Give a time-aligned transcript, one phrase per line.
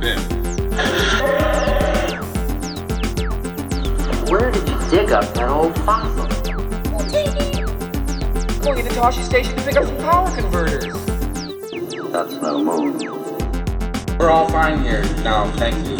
[0.00, 0.18] been.
[4.28, 6.26] Where did you dig up that old fossil?
[8.60, 10.84] Going to Tosche Station to pick up some power converters.
[12.12, 12.98] That's no moon.
[14.18, 15.96] We're all fine here now, thank you.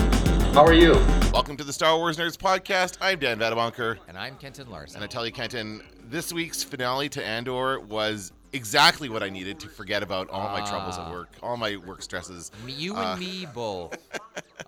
[0.52, 0.92] How are you?
[1.32, 2.98] Welcome to the Star Wars Nerds podcast.
[3.00, 3.98] I'm Dan Vadabonker.
[4.08, 4.96] And I'm Kenton Larson.
[4.96, 9.60] And I tell you, Kenton, this week's finale to Andor was exactly what I needed
[9.60, 11.12] to forget about all my troubles at Ah.
[11.12, 12.50] work, all my work stresses.
[12.66, 13.96] You Uh, and me both.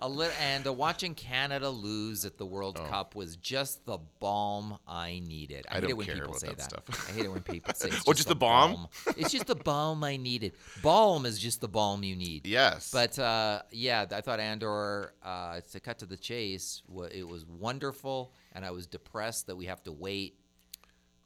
[0.03, 2.85] A little, and uh, watching Canada lose at the World Oh.
[2.87, 5.65] Cup was just the balm I needed.
[5.69, 6.63] I, I hate don't it when care people about say that that.
[6.63, 7.09] stuff.
[7.09, 8.87] I hate it when people say it's What, just the balm?
[9.17, 10.53] It's just the balm I needed.
[10.81, 12.47] Balm is just the balm you need.
[12.47, 12.89] Yes.
[12.91, 18.33] But uh, yeah, I thought Andor, uh, to cut to the chase, it was wonderful,
[18.53, 20.35] and I was depressed that we have to wait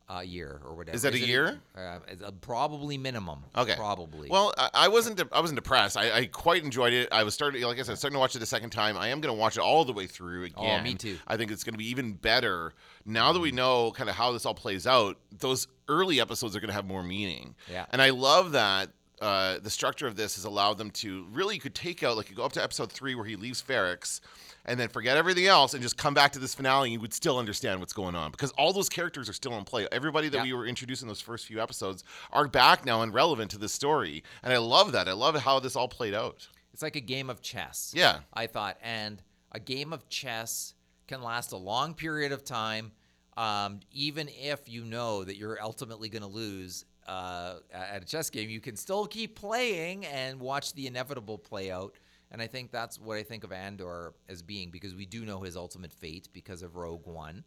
[0.07, 0.95] a year or whatever.
[0.95, 1.59] Is that a it year?
[1.75, 3.39] Uh, a- probably minimum.
[3.57, 3.75] Okay.
[3.75, 4.29] Probably.
[4.29, 5.17] Well, I, I wasn't.
[5.17, 5.97] De- I wasn't depressed.
[5.97, 7.09] I, I quite enjoyed it.
[7.11, 8.97] I was starting, like I said, starting to watch it a second time.
[8.97, 10.79] I am going to watch it all the way through again.
[10.79, 11.17] Oh, me too.
[11.27, 12.73] I think it's going to be even better
[13.05, 15.17] now that we know kind of how this all plays out.
[15.39, 17.55] Those early episodes are going to have more meaning.
[17.71, 17.85] Yeah.
[17.91, 18.89] And I love that.
[19.21, 22.29] Uh, the structure of this has allowed them to really you could take out like
[22.29, 24.19] you go up to episode three where he leaves Ferrix
[24.65, 27.13] and then forget everything else and just come back to this finale and you would
[27.13, 30.37] still understand what's going on because all those characters are still in play everybody that
[30.37, 30.43] Yeah.
[30.43, 33.71] we were introduced in those first few episodes are back now and relevant to this
[33.71, 37.01] story and i love that i love how this all played out It's like a
[37.01, 37.93] game of chess.
[37.95, 38.19] Yeah.
[38.33, 39.21] I thought, and
[39.53, 40.73] a game of chess
[41.07, 42.91] can last a long period of time,
[43.37, 46.83] um, even if you know that you're ultimately going to lose.
[47.07, 51.69] Uh, at a chess game, you can still keep playing and watch the inevitable play
[51.71, 51.93] out.
[52.35, 55.43] And I think that's what I think of Andor as being because we do know
[55.43, 57.45] his ultimate fate because of Rogue One.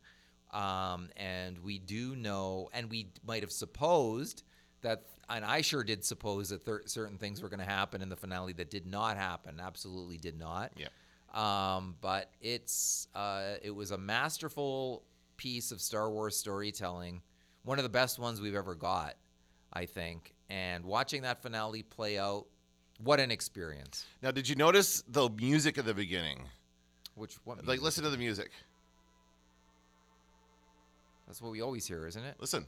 [0.51, 4.45] Um, and we do know, and we might have supposed
[4.81, 8.09] that, and I sure did suppose that th- certain things were going to happen in
[8.09, 9.61] the finale that did not happen.
[9.61, 10.73] Absolutely did not.
[10.75, 10.87] Yeah.
[11.35, 15.05] Um, but it's uh, it was a masterful
[15.37, 17.21] piece of Star Wars storytelling,
[17.63, 19.17] one of the best ones we've ever got,
[19.71, 20.35] I think.
[20.49, 22.47] And watching that finale play out,
[23.03, 24.07] what an experience!
[24.23, 26.43] now did you notice the music at the beginning
[27.15, 27.83] Which what like music?
[27.83, 28.51] listen to the music
[31.27, 32.37] That's what we always hear, isn't it?
[32.41, 32.67] listen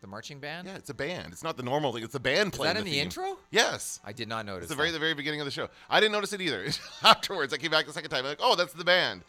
[0.00, 0.66] The marching band.
[0.68, 2.80] yeah it's a band it's not the normal thing it's a band Is playing that
[2.80, 3.04] in the theme.
[3.04, 3.38] intro?
[3.50, 4.64] yes I did not notice.
[4.64, 4.94] It's the very that.
[4.94, 5.68] the very beginning of the show.
[5.88, 6.66] I didn't notice it either.
[7.02, 8.18] Afterwards, I came back the second time.
[8.20, 9.22] I'm like, oh, that's the band.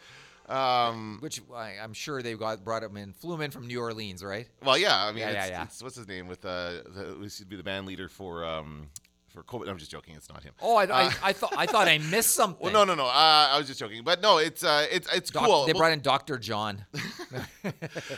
[0.50, 3.80] Um, Which I, I'm sure they got brought him in, flew him in from New
[3.80, 4.48] Orleans, right?
[4.64, 5.04] well, yeah.
[5.06, 5.64] I mean, Yeah, yeah, it's, yeah.
[5.64, 8.88] it's what's his name with uh, the, who to be the band leader for um
[9.30, 9.68] for COVID.
[9.68, 10.16] I'm just joking.
[10.16, 10.54] It's not him.
[10.62, 12.58] Oh, I, Uh, I, I thought I thought I missed something.
[12.64, 13.06] well, no, no, no.
[13.06, 14.02] Uh, I was just joking.
[14.04, 15.66] But no, it's uh, it's it's Doc- cool.
[15.66, 16.86] They We'll- brought in Doctor John.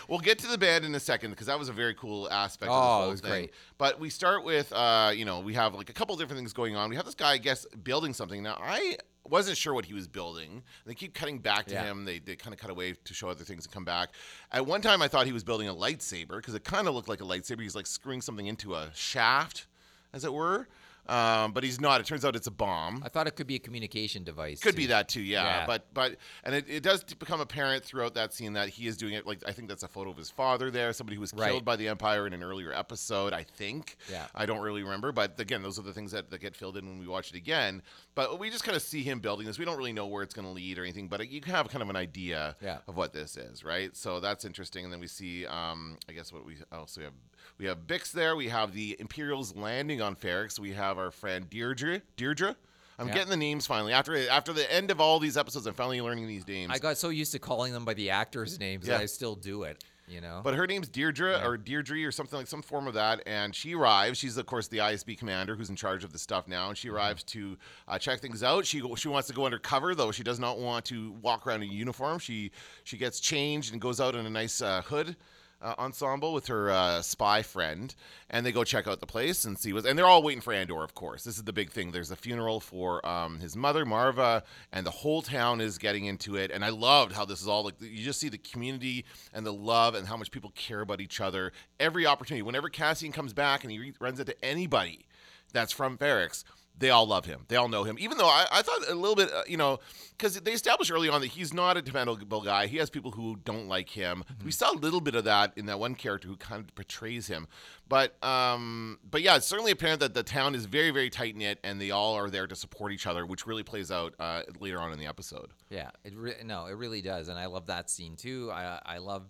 [0.10, 2.72] We'll get to the band in a second because that was a very cool aspect.
[2.74, 3.30] Oh, of it was thing.
[3.32, 3.54] great.
[3.78, 6.76] But we start with, uh, you know, we have like a couple different things going
[6.76, 6.90] on.
[6.90, 8.44] We have this guy, I guess, building something.
[8.44, 8.98] Now, I
[9.30, 10.64] wasn't sure what he was building.
[10.86, 11.84] They keep cutting back to Yeah.
[11.84, 12.06] him.
[12.06, 14.10] They, they kind of cut away to show other things and come back.
[14.52, 17.10] At one time, I thought he was building a lightsaber because it kind of looked
[17.10, 17.62] like a lightsaber.
[17.62, 19.68] He's like screwing something into a shaft,
[20.14, 20.68] as it were.
[21.10, 22.02] Um, but he's not.
[22.02, 23.02] It turns out it's a bomb.
[23.06, 24.60] I thought it could be a communication device.
[24.60, 24.78] Could too.
[24.78, 25.44] be that too, yeah.
[25.44, 25.66] Yeah.
[25.66, 29.14] But but and it, it does become apparent throughout that scene that he is doing
[29.14, 29.26] it.
[29.26, 31.52] Like I think that's a photo of his father there, somebody who was Right.
[31.52, 33.34] killed by the Empire in an earlier episode.
[33.34, 33.96] I think.
[34.12, 34.26] Yeah.
[34.36, 36.86] I don't really remember, but again, those are the things that, that get filled in
[36.88, 37.82] when we watch it again.
[38.16, 39.60] But we just kind of see him building this.
[39.60, 41.82] We don't really know where it's going to lead or anything, but you have kind
[41.82, 42.80] of an idea Yeah.
[42.88, 43.96] of what this is, right?
[43.96, 44.84] So that's interesting.
[44.84, 47.14] And then we see, um, I guess what we also have.
[47.58, 48.36] We have Bix there.
[48.36, 50.60] We have the Imperials landing on Ferrix.
[50.60, 52.02] We have our friend Deirdre.
[52.16, 52.56] Deirdre.
[53.00, 53.14] I'm Yeah.
[53.14, 53.94] getting the names finally.
[53.94, 56.72] After after the end of all these episodes, I'm finally learning these names.
[56.74, 58.96] I got so used to calling them by the actors' names Yeah.
[58.98, 59.84] that I still do it.
[60.10, 60.40] You know.
[60.42, 63.76] but her name's Deirdre or Deirdre or something like some form of that, and she
[63.76, 64.18] arrives.
[64.18, 66.88] She's of course the ISB commander who's in charge of the stuff now, and she
[66.88, 66.96] Mm-hmm.
[66.96, 67.58] arrives to
[67.90, 68.66] uh, check things out.
[68.66, 70.14] She she wants to go undercover though.
[70.14, 72.20] She does not want to walk around in uniform.
[72.20, 72.52] She
[72.86, 75.18] she gets changed and goes out in a nice uh, hood.
[75.60, 77.96] Uh, ensemble with her uh, spy friend,
[78.30, 79.88] and they go check out the place and see what.
[79.88, 81.24] And they're all waiting for Andor, of course.
[81.24, 81.90] This is the big thing.
[81.90, 86.36] There's a funeral for um, his mother, Maarva, and the whole town is getting into
[86.36, 86.52] it.
[86.52, 89.52] And I loved how this is all like you just see the community and the
[89.52, 91.52] love and how much people care about each other.
[91.80, 95.08] Every opportunity, whenever Cassian comes back and he runs into anybody
[95.54, 96.44] that's from Ferrix,
[96.80, 97.46] they all love him.
[97.48, 97.98] They all know him.
[98.00, 99.80] Even though I, I thought a little bit, uh, you know,
[100.12, 102.68] because they established early on that he's not a dependable guy.
[102.68, 104.24] He has people who don't like him.
[104.44, 107.28] We saw a little bit of that in that one character who kind of portrays
[107.28, 107.48] him.
[107.90, 111.60] But um, but yeah, it's certainly apparent that the town is very very tight knit,
[111.64, 114.80] and they all are there to support each other, which really plays out uh, later
[114.80, 115.52] on in the episode.
[115.70, 118.52] Yeah, it re- no, it really does, and I love that scene too.
[118.52, 119.24] I I love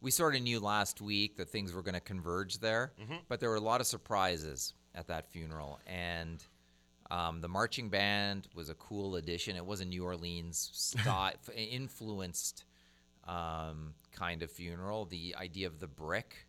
[0.00, 2.92] we sort of knew last week that things were going to converge there,
[3.28, 6.44] but there were a lot of surprises at that funeral, and
[7.10, 9.56] um, the marching band was a cool addition.
[9.56, 12.64] It was a New Orleans style, influenced
[13.24, 15.04] um, kind of funeral.
[15.04, 16.46] The idea of the brick,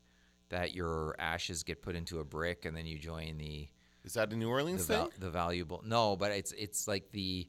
[0.50, 3.68] that your ashes get put into a brick and then you join the
[4.06, 5.13] Is that a New Orleans val- thing?
[5.19, 5.83] the valuable.
[5.86, 7.48] No, but it's it's like the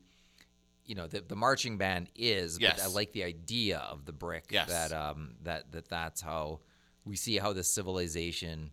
[0.85, 2.59] you know the, the marching band is.
[2.59, 4.47] But I like the idea of the brick.
[4.51, 4.69] Yes.
[4.69, 6.61] That um that that that's how
[7.05, 8.71] we see how the civilization.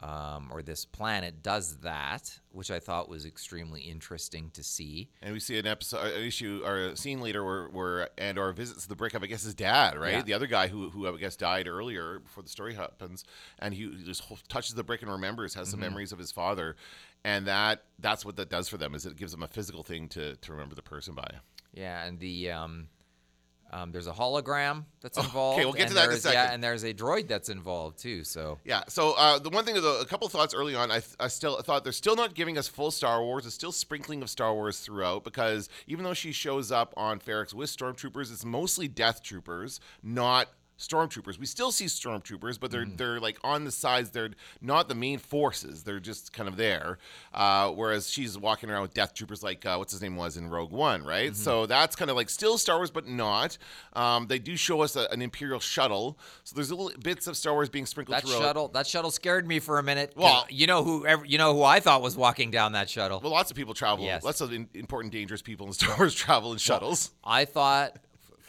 [0.00, 5.08] Um, or this planet does that, which I thought was extremely interesting to see.
[5.20, 8.86] And we see an episode, an issue, or a scene later where, where Andor visits
[8.86, 10.12] the brick of I guess his dad, right?
[10.12, 10.22] Yeah.
[10.22, 13.24] The other guy who who I guess died earlier before the story happens,
[13.58, 15.70] and he just touches the brick and remembers, has Mm-hmm.
[15.72, 16.76] some memories of his father,
[17.24, 20.06] and that that's what that does for them is it gives them a physical thing
[20.10, 21.28] to to remember the person by.
[21.74, 22.86] Yeah, and the um,
[23.70, 25.58] um, there's a hologram that's Oh, okay, involved.
[25.64, 26.38] we'll get to that in a second.
[26.38, 28.24] Yeah, and there's a droid that's involved too.
[28.24, 28.82] So Yeah.
[28.88, 31.28] So uh, the one thing, though, a couple of thoughts early on, I, th- I
[31.28, 33.46] still thought they're still not giving us full Star Wars.
[33.46, 37.52] It's still sprinkling of Star Wars throughout because even though she shows up on Ferrix
[37.54, 40.48] with stormtroopers, it's mostly Death Troopers, not
[40.78, 41.38] stormtroopers.
[41.38, 44.10] We still see stormtroopers, but they're they're like on the sides.
[44.10, 44.30] They're
[44.60, 45.82] not the main forces.
[45.82, 46.98] They're just kind of there.
[47.34, 50.48] Uh, whereas she's walking around with Death Troopers, like uh, what's his name was in
[50.48, 51.34] Rogue One, right?
[51.36, 53.58] So that's kind of like still Star Wars, but not.
[53.92, 56.18] Um, they do show us a, an Imperial shuttle.
[56.44, 58.40] So there's little bits of Star Wars being sprinkled that throughout.
[58.40, 60.12] shuttle that shuttle scared me for a minute.
[60.16, 63.20] Well- you know who you know who I thought was walking down that shuttle.
[63.20, 64.04] Well, lots of people travel.
[64.04, 64.22] Yes.
[64.22, 67.10] Lots of in, important, dangerous people in Star Wars travel in shuttles.
[67.24, 67.96] I thought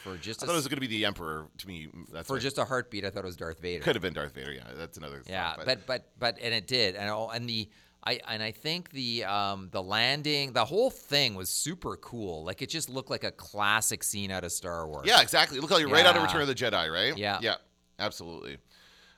[0.04, 1.48] for just I a, thought it was going to be the Emperor.
[1.58, 2.42] To me, that's for right.
[2.42, 3.84] just a heartbeat, I thought it was Darth Vader.
[3.84, 4.52] could have been Darth Vader.
[4.52, 5.22] Yeah, that's another.
[5.28, 7.70] Yeah, thought, but but but and it did, and all, and the
[8.04, 12.44] I and I think the um the landing, the whole thing was super cool.
[12.44, 15.06] Like it just looked like a classic scene out of Star Wars.
[15.06, 15.60] yeah, exactly.
[15.60, 17.18] Look how you're right out of Return of the Jedi, right?
[17.18, 17.40] Yeah.
[17.42, 17.56] yeah,
[18.00, 18.58] absolutely.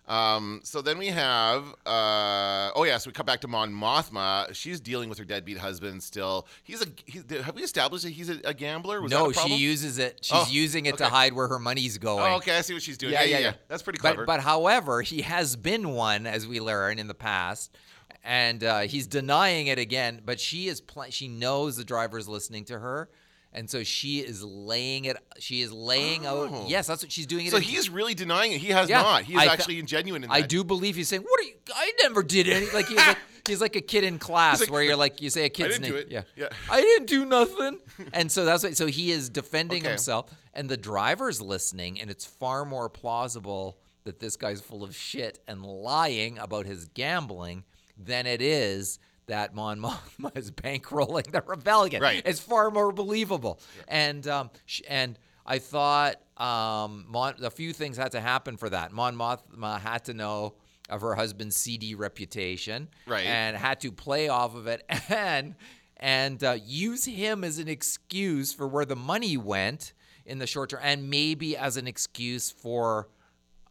[0.07, 4.53] Um, so then we have, uh, oh yeah, so we cut back to Mon Mothma.
[4.53, 6.47] She's dealing with her deadbeat husband still.
[6.63, 6.87] He's a.
[7.05, 9.01] He's, have we established that he's a, a gambler?
[9.01, 10.19] Was that no, a she uses it.
[10.21, 12.33] She's Oh, using it to hide where her money's going.
[12.33, 13.13] Oh, okay, I see what she's doing.
[13.13, 13.53] Yeah, yeah, yeah.
[13.67, 14.25] That's pretty clever.
[14.25, 17.77] But, but however, he has been one, as we learn in the past,
[18.23, 20.21] and uh, he's denying it again.
[20.25, 23.07] But she is pl- she knows the driver is listening to her,
[23.53, 25.17] and so she is laying it.
[25.39, 26.45] She is laying Oh.
[26.63, 26.69] out.
[26.69, 27.45] Yes, that's what she's doing.
[27.45, 28.59] It so in- he's really denying it.
[28.61, 29.23] He has Yeah, not.
[29.23, 31.53] He is th- actually genuine in I do believe he's saying, "What are you?
[31.75, 33.17] I never did any." Like he's like
[33.47, 35.87] he's like a kid in class like, where you're like you say a kid's didn't
[35.89, 36.01] do name.
[36.07, 36.11] it.
[36.11, 36.21] Yeah.
[36.35, 36.47] Yeah.
[36.69, 37.79] I didn't do nothing.
[38.13, 38.77] and so that's what.
[38.77, 39.89] So he is defending Okay.
[39.89, 44.95] himself, and the driver's listening, and it's far more plausible that this guy's full of
[44.95, 47.63] shit and lying about his gambling
[47.97, 48.97] than it is.
[49.31, 52.01] That Mon Mothma is bankrolling the rebellion.
[52.01, 52.21] Right.
[52.25, 53.59] It's far more believable.
[53.87, 58.69] And um, sh- and I thought um, Mon- a few things had to happen for
[58.69, 58.91] that.
[58.91, 60.55] Mon Mothma had to know
[60.89, 63.25] of her husband's seedy reputation, Right.
[63.25, 65.55] and had to play off of it and
[65.95, 69.93] and uh, use him as an excuse for where the money went
[70.25, 73.07] in the short term, and maybe as an excuse for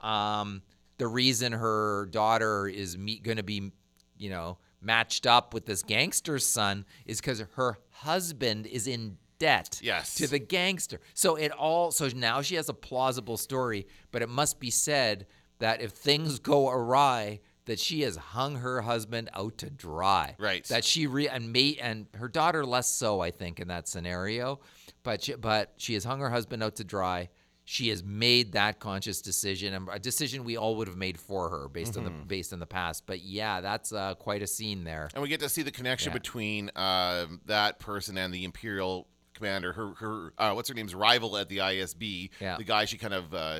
[0.00, 0.62] um,
[0.98, 3.70] the reason her daughter is me- going to be,
[4.16, 9.80] you know, matched up with this gangster's son is because her husband is in debt
[9.82, 10.14] Yes.
[10.16, 11.00] to the gangster.
[11.14, 15.26] So it all so now she has a plausible story, but it must be said
[15.58, 20.34] that if things go awry, that she has hung her husband out to dry.
[20.38, 20.64] Right.
[20.64, 24.60] That she re and me and her daughter less so, I think, in that scenario.
[25.02, 27.28] But she, but she has hung her husband out to dry.
[27.70, 31.68] She has made that conscious decision, a decision we all would have made for her
[31.68, 33.04] based on the based on the past.
[33.06, 35.08] But yeah, that's uh, quite a scene there.
[35.14, 36.14] and we get to see the connection Yeah.
[36.14, 39.72] between um, that person and the Imperial commander.
[39.72, 42.30] Her, her, uh, what's her name's rival at the ISB.
[42.40, 42.56] Yeah.
[42.56, 43.58] The guy she kind of uh,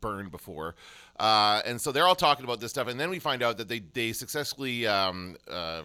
[0.00, 0.74] burned before.
[1.20, 3.68] Uh, and so they're all talking about this stuff, and then we find out that
[3.68, 5.82] they they successfully um, uh,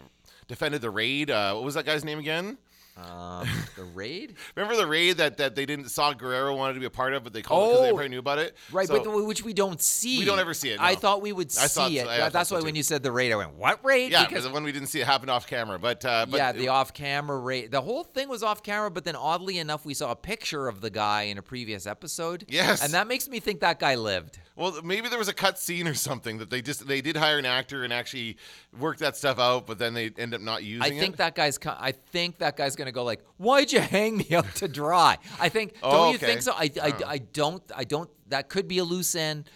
[0.47, 1.29] defended the raid.
[1.29, 2.57] Uh, what was that guy's name again?
[2.97, 4.35] Um, the raid.
[4.55, 7.23] Remember the raid that, that they didn't saw Gerrera wanted to be a part of,
[7.23, 7.93] but they called it because they Oh.
[7.93, 8.55] probably knew about it.
[8.71, 10.19] Right, So- but the, which we don't see.
[10.19, 12.07] We don't ever see it, I thought we would I see thought it.
[12.07, 14.47] I That's why so when you said the raid, I went, "What raid?" yeah, because
[14.49, 17.71] when we didn't see it happen off camera, but uh, but yeah, the off-camera raid.
[17.71, 20.81] The whole thing was off camera, but then oddly enough, we saw a picture of
[20.81, 22.45] the guy in a previous episode.
[22.49, 22.83] Yes.
[22.83, 24.39] and that makes me think that guy lived.
[24.55, 27.37] Well, maybe there was a cut scene or something that they just they did hire
[27.39, 28.37] an actor and actually
[28.77, 30.93] work that stuff out, but then they end up not using it.
[30.93, 30.99] I it.
[30.99, 31.57] think that guy's.
[31.65, 35.49] I think that guy's gonna go like, "Why'd you hang me out to dry?" I
[35.49, 35.73] think.
[35.83, 36.25] Oh, don't you okay.
[36.27, 36.53] think so?
[36.53, 37.07] I, I, Oh.
[37.07, 37.63] I don't.
[37.75, 38.09] I don't.
[38.29, 39.49] That could be a loose end,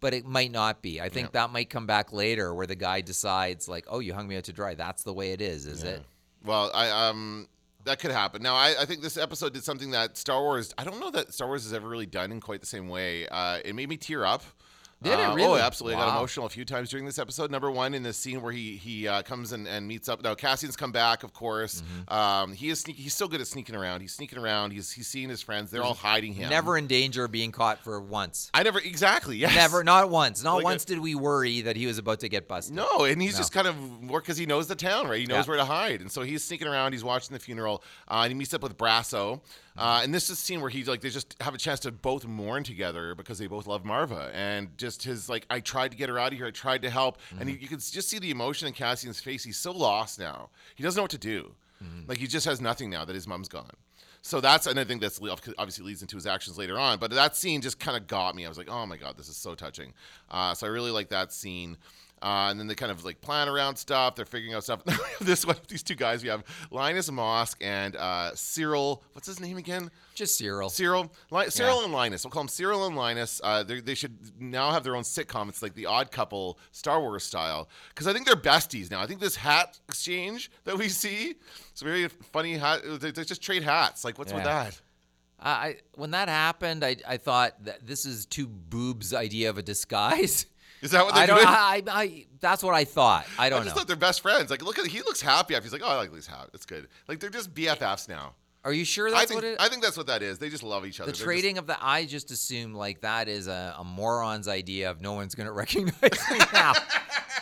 [0.00, 1.00] but it might not be.
[1.00, 4.26] I think that might come back later, where the guy decides like, "Oh, you hung
[4.28, 4.74] me out to dry.
[4.74, 6.02] That's the way it is, is it?"
[6.44, 7.48] Well, I um
[7.84, 8.42] that could happen.
[8.42, 10.72] Now, I, I think this episode did something that Star Wars.
[10.78, 13.26] I don't know that Star Wars has ever really done in quite the same way.
[13.28, 14.42] Uh, it made me tear up.
[15.02, 15.48] Did it Uh, really?
[15.48, 15.96] Oh, absolutely.
[16.00, 17.50] I got emotional a few times during this episode.
[17.50, 20.22] Number one, in the scene where he he uh, comes and, and meets up.
[20.22, 21.82] Now Cassian's come back, of course.
[21.82, 22.12] Mm-hmm.
[22.14, 24.00] Um, he is sneak, he's still good at sneaking around.
[24.00, 24.70] He's sneaking around.
[24.72, 25.70] He's he's seeing his friends.
[25.70, 26.48] They're all hiding him.
[26.50, 28.50] Never in danger of being caught for once.
[28.54, 29.36] I never exactly.
[29.36, 29.54] Yes.
[29.54, 30.42] Never, not once.
[30.44, 32.74] Not Like a- once did we worry that he was about to get busted.
[32.76, 33.38] No, and he's No.
[33.38, 35.20] just kind of more because he knows the town, right?
[35.20, 35.50] He knows Yeah.
[35.50, 36.92] where to hide, and so he's sneaking around.
[36.92, 39.40] He's watching the funeral, uh, and he meets up with Brasso.
[39.76, 41.90] Uh, and this is a scene where he like they just have a chance to
[41.90, 45.96] both mourn together because they both love Maarva, and just his like I tried to
[45.96, 48.18] get her out of here, I tried to help, and you, you can just see
[48.18, 49.44] the emotion in Cassian's face.
[49.44, 50.50] He's so lost now.
[50.74, 51.54] He doesn't know what to do.
[52.06, 53.70] Like he just has nothing now that his mom's gone.
[54.20, 55.20] So that's and I think that's
[55.58, 56.98] obviously leads into his actions later on.
[56.98, 58.44] But that scene just kind of got me.
[58.46, 59.92] I was like, oh my god, this is so touching.
[60.30, 61.76] Uh, so I really like that scene.
[62.22, 64.14] Uh, and then they kind of like plan around stuff.
[64.14, 64.82] They're figuring out stuff.
[65.20, 69.02] this one, these two guys, we have Linus Mosk and uh, Syril.
[69.12, 69.90] What's his name again?
[70.14, 70.68] Just Syril.
[70.70, 72.24] Syril, Li- Syril and Linus.
[72.24, 73.40] We'll call them Syril and Linus.
[73.42, 75.48] Uh, they they should now have their own sitcom.
[75.48, 77.68] It's like the Odd Couple, Star Wars style.
[77.88, 79.00] Because I think they're besties now.
[79.00, 81.34] I think this hat exchange that we see,
[81.70, 82.82] it's a very funny hat.
[83.00, 84.04] They, they just trade hats.
[84.04, 84.80] Like, what's with that?
[85.40, 89.58] I, I when that happened, I I thought that this is two boobs' idea of
[89.58, 90.46] a disguise.
[90.82, 91.36] Is that what they're I don't.
[91.36, 91.48] doing?
[91.48, 93.24] I, I, I that's what I thought.
[93.38, 93.80] I I don't just know.
[93.80, 94.50] thought they're best friends.
[94.50, 95.54] Like, look at he looks happy.
[95.54, 96.48] After he's like, oh, I like this hat.
[96.54, 96.88] It's good.
[97.08, 98.34] Like they're just BFFs now.
[98.64, 99.56] Are you sure I that's think what it?
[99.60, 100.38] I think that's what that is.
[100.38, 101.10] They just love each other.
[101.10, 104.90] the They're trading of the I just assume like that is a, a moron's idea
[104.90, 105.94] of no one's gonna recognize
[106.30, 106.72] me now.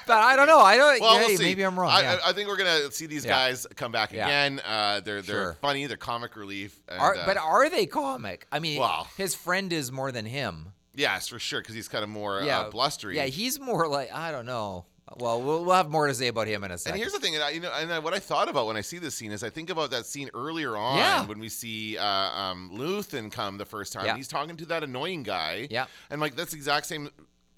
[0.07, 0.61] but I don't know.
[0.61, 1.01] I don't.
[1.01, 1.45] Well, hey, we'll see.
[1.45, 1.91] maybe I'm wrong.
[1.91, 2.19] I, yeah.
[2.25, 3.33] I, I think we're gonna see these Yeah.
[3.33, 4.27] guys come back Yeah.
[4.27, 4.61] again.
[4.67, 5.57] Uh, they're they're Sure.
[5.61, 5.85] funny.
[5.87, 6.81] They're comic relief.
[6.89, 8.47] And, are, uh, but are they comic?
[8.51, 9.07] I mean, Wow.
[9.19, 10.73] his friend is more than him.
[10.95, 13.17] Yes, for sure, because he's kind of more Yeah, uh, blustery.
[13.17, 14.87] Yeah, he's more like I don't know.
[15.19, 16.95] Well, we'll we'll have more to say about him in a second.
[16.95, 18.77] And here's the thing, and I, you know, and I, what I thought about when
[18.77, 21.27] I see this scene is I think about that scene earlier on Yeah.
[21.27, 24.07] when we see uh, um, Luthen come the first time.
[24.07, 24.15] Yeah.
[24.17, 25.67] He's talking to that annoying guy.
[25.69, 25.87] Yeah.
[26.11, 27.09] And like that's the exact same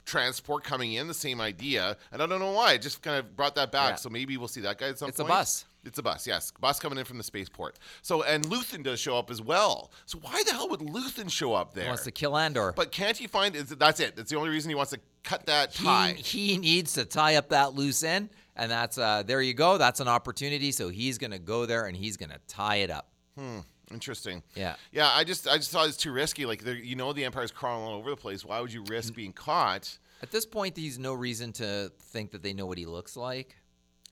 [0.07, 2.73] transport coming in, the same idea, and I don't know why.
[2.73, 3.91] It just kind of brought that back.
[3.91, 3.97] Yeah.
[3.97, 5.65] So maybe we'll see that guy at some It's a bus.
[5.85, 6.53] It's a bus, yes.
[6.61, 7.79] Bus coming in from the spaceport.
[8.03, 9.91] So and Luthen does show up as well.
[10.07, 11.85] So why the hell would Luthen show up there?
[11.85, 12.73] He wants to kill Andor.
[12.77, 13.57] but can't he find?
[13.57, 14.17] Is that's it?
[14.17, 16.13] That's the only reason he wants to cut that he, tie.
[16.17, 19.79] he needs to tie up that loose end, and that's uh, there you go.
[19.79, 20.71] That's an opportunity.
[20.73, 23.09] So he's gonna go there and he's gonna tie it up.
[23.37, 23.61] Hmm.
[23.91, 24.43] Interesting.
[24.55, 24.77] Yeah.
[24.91, 26.47] Yeah, I just I just thought it's too risky.
[26.47, 28.45] Like you know, the Empire's crawling all over the place.
[28.45, 29.99] Why would you risk being caught?
[30.23, 33.57] At this point, there's no reason to think that they know what he looks like.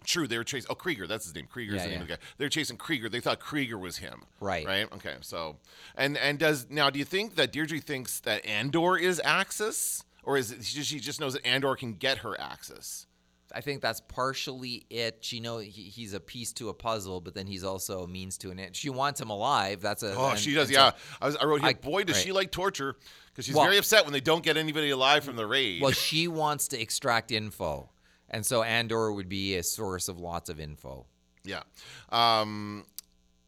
[0.05, 0.69] True, they were chasing.
[0.71, 1.47] Oh, Kreegyr, that's his name.
[1.53, 2.03] Kreegyr's Yeah, the name yeah.
[2.03, 2.21] of the guy.
[2.39, 3.11] They're chasing Kreegyr.
[3.11, 4.23] They thought Kreegyr was him.
[4.41, 4.67] Right.
[4.67, 4.91] Right.
[4.95, 5.15] Okay.
[5.21, 5.57] So,
[5.97, 6.91] and and does now?
[6.91, 11.21] Do you think that Deirdre thinks that Andor is Axis, or is it she just,
[11.21, 13.07] knows that Andor can get her Axis?
[13.53, 15.19] I think that's partially it.
[15.23, 18.39] She know he, he's a piece to a puzzle, but then he's also a means
[18.39, 18.77] to an end.
[18.77, 19.81] She wants him alive.
[19.81, 20.15] That's a.
[20.15, 20.69] Oh, and- she does.
[20.69, 21.71] so- Yeah, I, was, I wrote here.
[21.71, 22.25] I- Boy, does right.
[22.27, 22.95] she like torture?
[23.33, 25.83] Because she's Well- very upset when they don't get anybody alive from the raid.
[25.83, 27.91] well, she wants to extract info,
[28.31, 31.07] and so Andor would be a source of lots of info.
[31.45, 31.63] Yeah.
[32.11, 32.85] Um,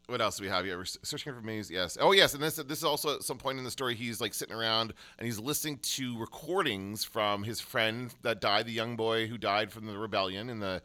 [0.07, 0.83] what else do we have here?
[0.85, 1.71] Searching for maze.
[1.71, 1.97] Yes.
[1.99, 2.33] Oh, yes.
[2.33, 3.95] And this this is also at some point in the story.
[3.95, 8.73] He's like sitting around and he's listening to recordings from his friend that died, the
[8.73, 10.81] young boy who died from the rebellion in the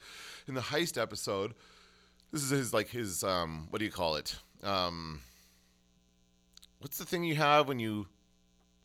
[0.46, 1.54] in the heist episode.
[2.32, 4.36] This is his like his um what do you call it?
[4.62, 5.20] Um,
[6.80, 8.06] what's the thing you have when you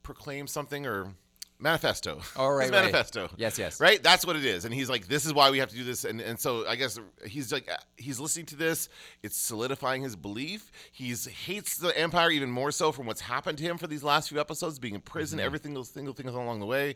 [0.01, 1.13] proclaim something or
[1.63, 2.19] manifesto?
[2.35, 2.71] Oh, right, right.
[2.71, 3.29] manifesto.
[3.37, 3.79] Yes, yes.
[3.79, 4.65] Right, that's what it is.
[4.65, 6.75] And he's like, "This is why we have to do this." And and so I
[6.75, 7.67] guess he's like,
[7.97, 8.89] he's listening to this.
[9.23, 10.71] It's solidifying his belief.
[10.91, 14.29] He's hates the empire even more so from what's happened to him for these last
[14.29, 15.45] few episodes, being in prison, Mm-hmm.
[15.47, 16.95] every single single thing along the way,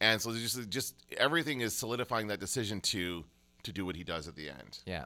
[0.00, 3.24] and so just just everything is solidifying that decision to
[3.62, 4.80] to do what he does at the end.
[4.86, 5.04] Yeah.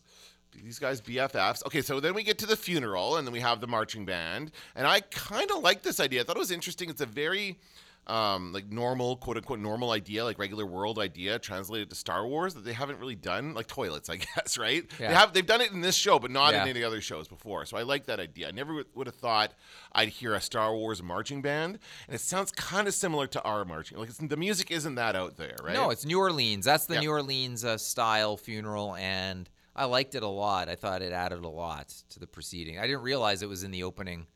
[0.51, 1.65] these guys BFFs.
[1.65, 4.51] Okay, so then we get to the funeral, and then we have the marching band,
[4.75, 6.21] and I kind of like this idea.
[6.21, 6.89] I thought it was interesting.
[6.89, 7.59] It's a very
[8.07, 12.55] um, like normal, quote unquote, normal idea, like regular world idea, translated to Star Wars
[12.55, 14.83] that they haven't really done, like toilets, I guess, right?
[14.99, 15.09] Yeah.
[15.09, 16.63] They have they've done it in this show, but not Yeah.
[16.63, 17.65] in any other shows before.
[17.65, 18.47] So I like that idea.
[18.47, 19.53] I never would have thought
[19.91, 21.77] I'd hear a Star Wars marching band,
[22.07, 23.99] and it sounds kind of similar to our marching.
[23.99, 25.73] Like it's, the music isn't that out there, right?
[25.75, 26.65] No, it's New Orleans.
[26.65, 27.01] That's the Yeah.
[27.01, 29.47] New Orleans uh, style funeral, and
[29.79, 30.67] I liked it a lot.
[30.67, 32.79] I thought it added a lot to the proceeding.
[32.79, 34.27] I didn't realize it was in the opening,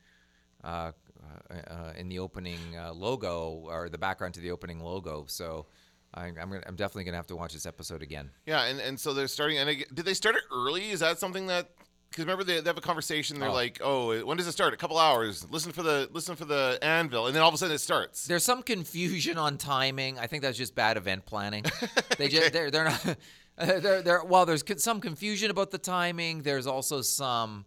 [0.63, 0.93] uh,
[1.51, 5.25] uh, uh, in the opening uh, logo or the background to the opening logo.
[5.27, 5.65] So
[6.13, 8.31] I, I'm gonna, I'm definitely gonna have to watch this episode again.
[8.45, 9.57] Yeah, and, and so they're starting.
[9.57, 10.91] And did they start it early?
[10.91, 11.71] Is that something that?
[12.13, 13.39] Because remember they, they have a conversation.
[13.39, 13.53] They're Oh.
[13.53, 14.73] like, "Oh, when does it start?
[14.73, 15.45] A couple hours.
[15.49, 18.27] Listen for the listen for the anvil." And then all of a sudden it starts.
[18.27, 20.19] There's some confusion on timing.
[20.19, 21.63] I think that's just bad event planning.
[22.17, 23.17] They just they're they're not.
[23.57, 26.41] They're, they're, well, there's some confusion about the timing.
[26.41, 27.65] There's also some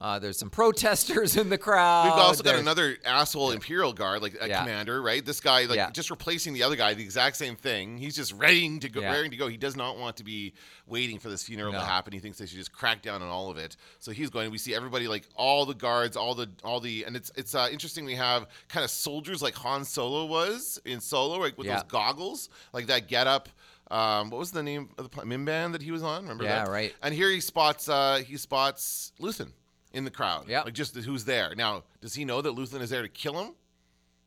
[0.00, 2.04] Uh, there's some protesters in the crowd.
[2.04, 4.60] We've also got another asshole Imperial Guard, like a Yeah.
[4.60, 5.24] commander, right?
[5.26, 5.90] This guy, like, Yeah.
[5.90, 7.98] just replacing the other guy, the exact same thing.
[7.98, 9.48] He's just ready to go, raring to go.
[9.48, 10.54] He does not want to be
[10.86, 12.12] waiting for this funeral to happen.
[12.12, 13.76] He thinks they should just crack down on all of it.
[13.98, 14.52] So he's going.
[14.52, 17.68] We see everybody, like all the guards, all the, all the, and it's it's uh,
[17.70, 18.04] interesting.
[18.04, 22.50] We have kind of soldiers like Han Solo was in Solo, like with those goggles,
[22.72, 23.48] like that get up.
[23.90, 26.22] Um, what was the name of the Mimban that he was on?
[26.22, 26.70] Remember Yeah, that?
[26.70, 26.94] right.
[27.02, 29.52] And here he spots uh, he spots Luthen
[29.92, 30.46] in the crowd.
[30.48, 30.62] Yeah.
[30.62, 31.54] Like just who's there.
[31.56, 33.54] Now, does he know that Luthen is there to kill him?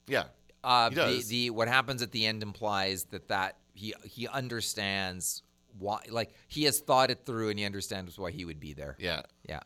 [0.08, 0.24] Yeah.
[0.64, 1.28] Uh, He the, does.
[1.28, 5.44] the what happens at the end implies that that he he understands
[5.80, 8.96] why, like he has thought it through and he understands why he would be there.
[9.00, 9.22] Yeah.
[9.48, 9.62] Yeah.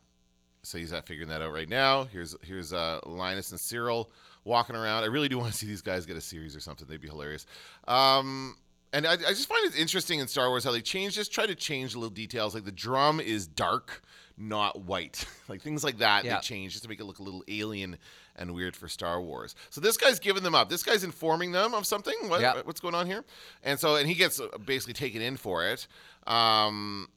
[0.63, 2.05] So he's not figuring that out right now.
[2.05, 4.07] Here's here's uh, Linus and Syril
[4.45, 5.03] walking around.
[5.03, 6.87] I really do want to see these guys get a series or something.
[6.87, 7.45] They'd be hilarious.
[7.87, 8.55] Um,
[8.93, 11.45] and I, I just find it interesting in Star Wars how they change, just try
[11.45, 12.55] to change little details.
[12.55, 14.01] Like the drum is dark,
[14.37, 15.25] not white.
[15.47, 16.35] like things like that Yeah.
[16.35, 17.97] they change just to make it look a little alien
[18.35, 19.55] and weird for Star Wars.
[19.69, 20.69] So this guy's giving them up.
[20.69, 22.15] This guy's informing them of something.
[22.27, 22.61] What, Yeah.
[22.63, 23.23] What's going on here?
[23.63, 25.87] And so and he gets uh, basically taken in for it.
[26.27, 27.07] Um,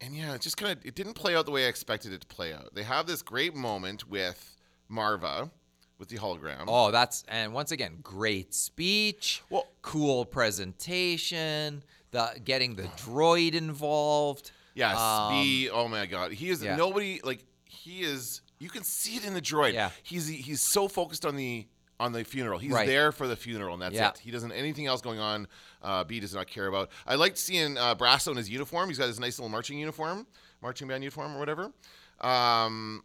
[0.00, 2.20] and yeah, it just kind of it didn't play out the way I expected it
[2.20, 2.74] to play out.
[2.74, 4.54] They have this great moment with
[4.90, 5.50] Maarva,
[5.98, 6.64] with the hologram.
[6.68, 9.42] Oh, that's and once again, great speech.
[9.50, 11.82] Well- cool presentation.
[12.10, 14.50] The getting the droid involved.
[14.78, 15.68] Yeah, um, Spee.
[15.70, 16.76] Oh my god, he is yeah.
[16.76, 18.40] nobody like he is.
[18.60, 19.72] You can see it in the droid.
[19.72, 19.90] Yeah.
[20.02, 21.66] he's he's so focused on the
[22.00, 22.58] on the funeral.
[22.60, 22.86] He's Right.
[22.86, 24.10] there for the funeral, and that's Yeah.
[24.10, 24.18] it.
[24.18, 25.48] He doesn't anything else going on.
[25.82, 26.90] Uh, B does not care about.
[27.06, 28.88] I liked seeing uh, Brasso in his uniform.
[28.88, 30.26] He's got his nice little marching uniform,
[30.62, 31.72] marching band uniform or whatever.
[32.20, 33.02] Um,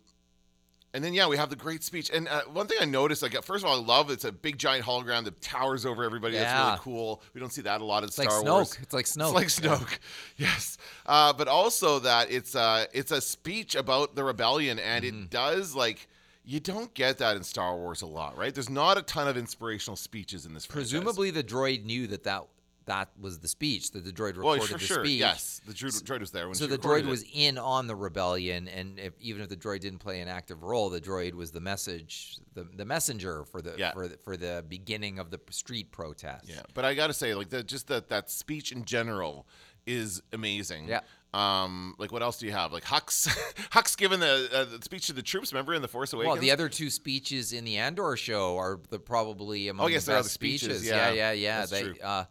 [0.93, 2.09] and then yeah, we have the great speech.
[2.13, 4.57] And uh, one thing I noticed, like first of all, I love it's a big
[4.57, 6.35] giant hologram that towers over everybody.
[6.35, 6.43] Yeah.
[6.43, 7.21] That's really cool.
[7.33, 8.77] We don't see that a lot in It's Star like Wars.
[8.81, 9.41] It's like Snoke.
[9.41, 9.97] It's like Snoke,
[10.37, 10.77] yes.
[11.05, 15.23] Uh, but also that it's uh, it's a speech about the rebellion, and Mm-hmm.
[15.23, 16.07] it does like
[16.45, 18.53] you don't get that in Star Wars a lot, right?
[18.53, 20.65] There's not a ton of inspirational speeches in this.
[20.65, 20.91] franchise.
[20.91, 22.43] Presumably, the droid knew that that
[22.85, 25.19] that was the speech that the droid well, recorded for the sure, speech.
[25.19, 25.61] yes.
[25.65, 27.05] The droid, droid was there when So the droid it.
[27.05, 30.63] was in on the rebellion, and if, even if the droid didn't play an active
[30.63, 33.93] role, the droid was the message, the, the messenger for the Yeah.
[33.93, 36.49] for the, for the beginning of the street protest.
[36.49, 39.47] Yeah, but I got to say, like, the, just that that speech in general
[39.85, 40.87] is amazing.
[40.87, 41.01] Yeah.
[41.33, 42.71] Um, like, what else do you have?
[42.71, 43.27] Like Hux,
[43.71, 45.51] Hux giving the, uh, the speech to the troops.
[45.51, 46.31] Remember in the Force Awakens?
[46.33, 50.05] Well, the other two speeches in the Andor show are the probably among Oh, yes,
[50.05, 50.85] the best the speeches, speeches.
[50.87, 51.09] yeah.
[51.09, 51.31] yeah, yeah.
[51.31, 51.59] yeah.
[51.61, 51.95] That's they, true.
[52.03, 52.25] Uh,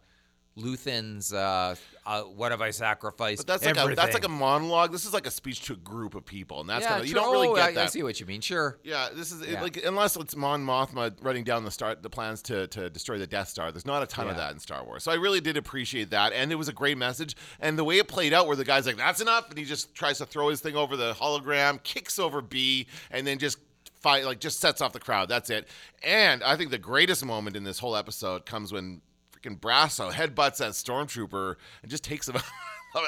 [0.57, 4.93] Luthen's uh, uh, "What have I sacrificed?" But that's like a, that's like a monologue.
[4.93, 7.07] This is like a speech to a group of people, and that's yeah, kind of
[7.09, 7.85] you don't really get I, that.
[7.85, 8.41] I see what you mean.
[8.43, 8.79] Sure.
[8.83, 9.63] Yeah, this is Yeah.
[9.63, 13.27] like unless it's Mon Mothma running down the start the plans to to destroy the
[13.27, 13.73] Death Star.
[13.73, 16.33] There's not a ton of that in Star Wars, so I really did appreciate that,
[16.33, 17.35] and it was a great message.
[17.59, 19.95] And the way it played out, where the guy's like, "That's enough," and he just
[19.95, 23.59] tries to throw his thing over the hologram, kicks over B, and then just
[24.03, 25.29] fight like just sets off the crowd.
[25.29, 25.69] That's it.
[26.03, 29.01] And I think the greatest moment in this whole episode comes when
[29.43, 32.43] freaking Brasso headbutts that stormtrooper and just takes him out.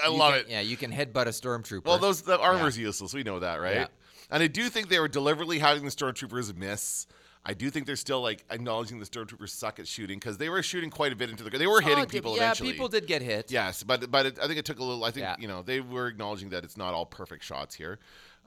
[0.04, 0.48] I You love can- it.
[0.48, 1.84] Yeah, you can headbutt a stormtrooper.
[1.84, 3.12] Well, those the armor's useless.
[3.14, 3.74] We know that, right?
[3.76, 3.86] Yeah.
[4.30, 7.06] And I do think they were deliberately having the stormtroopers miss.
[7.46, 10.62] I do think they're still like acknowledging the stormtroopers suck at shooting because they were
[10.62, 11.50] shooting quite a bit into the.
[11.50, 12.72] They were oh, hitting Oh, people yeah, eventually.
[12.72, 13.50] people did get hit.
[13.50, 15.04] Yes, but but it, I think it took a little.
[15.04, 15.36] I think Yeah.
[15.38, 17.98] you know they were acknowledging that it's not all perfect shots here.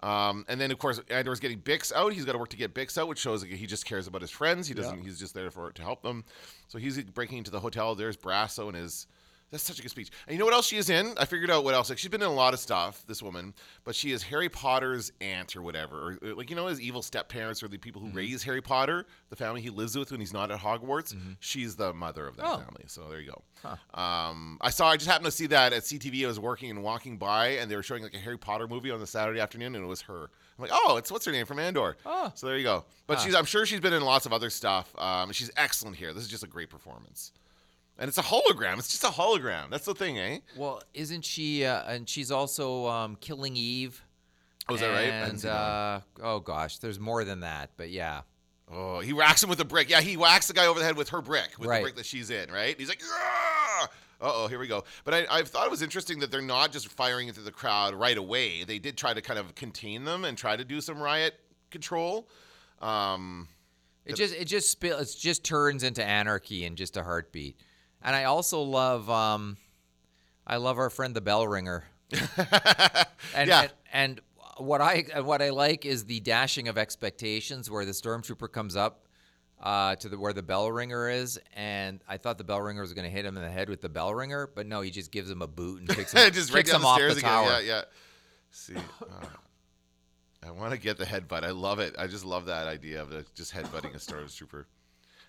[0.04, 2.14] Um, and then of course Andor's getting Bix out.
[2.14, 4.30] He's got to work to get Bix out, which shows he just cares about his
[4.32, 4.68] friends.
[4.68, 5.02] He doesn't.
[5.04, 6.24] He's just there for to help them.
[6.68, 7.96] So he's breaking into the hotel.
[7.96, 9.08] There's Brasso and his.
[9.50, 10.10] That's such a good speech.
[10.28, 11.14] And you know what else she is in?
[11.18, 11.88] I figured out what else.
[11.90, 13.54] Like she's been in a lot of stuff, this woman,
[13.86, 16.18] but she is Harry Potter's aunt or whatever.
[16.22, 18.12] Or, like you know his evil step parents or the people Mm-hmm.
[18.12, 21.16] who raise Harry Potter, the family he lives with when he's not at Hogwarts.
[21.40, 22.58] She's the mother of that Oh.
[22.58, 22.84] family.
[22.88, 23.42] So there you go.
[24.00, 24.90] Um, I saw.
[24.90, 26.26] I just happened to see that at CTV.
[26.26, 28.92] I was working and walking by, and they were showing like a Harry Potter movie
[28.92, 30.24] on the Saturday afternoon, and it was her.
[30.58, 31.96] I'm like, oh, it's what's her name from Andor.
[32.06, 32.32] Oh.
[32.36, 32.84] So there you go.
[33.08, 33.34] But she's.
[33.34, 34.94] I'm sure she's been in lots of other stuff.
[34.98, 36.14] Um, she's excellent here.
[36.14, 37.32] This is just a great performance.
[38.00, 38.78] And it's a hologram.
[38.78, 39.70] It's just a hologram.
[39.72, 40.40] That's the thing, eh?
[40.56, 41.66] Well, isn't she?
[41.66, 44.04] Uh, and she's also um, killing Eve.
[44.70, 45.10] Oh, is that right?
[45.10, 48.22] And uh, oh gosh, there's more than that, but yeah.
[48.70, 49.90] Oh, he whacks him with a brick.
[49.90, 51.78] Yeah, he whacks the guy over the head with her brick, with Right.
[51.78, 52.78] the brick that she's in, right?
[52.78, 53.02] He's like,
[53.82, 53.88] uh
[54.20, 54.84] oh, here we go.
[55.06, 57.94] But I, I thought it was interesting that they're not just firing into the crowd
[57.94, 58.64] right away.
[58.66, 61.40] They did try to kind of contain them and try to do some riot
[61.72, 62.28] control.
[62.82, 63.48] Um,
[64.06, 67.58] It just it just spill it just turns into anarchy in just a heartbeat.
[68.08, 69.58] And I also love um
[70.48, 71.84] I love our friend the bell ringer.
[73.36, 73.62] and, Yeah.
[73.63, 74.22] and and
[74.58, 79.04] what I what I like is the dashing of expectations where the stormtrooper comes up
[79.62, 82.93] uh, to the where the bell ringer is, and I thought the bell ringer was
[82.93, 85.12] going to hit him in the head with the bell ringer, but no, he just
[85.12, 87.22] gives him a boot and kicks him, just kicks him the off the again.
[87.22, 87.50] tower.
[87.50, 87.82] Yeah, yeah.
[88.52, 89.26] See, uh,
[90.46, 91.43] I want to get the headbutt.
[91.43, 91.96] I love it.
[92.00, 94.67] I just love that idea of uh, just headbutting a Star Wars trooper.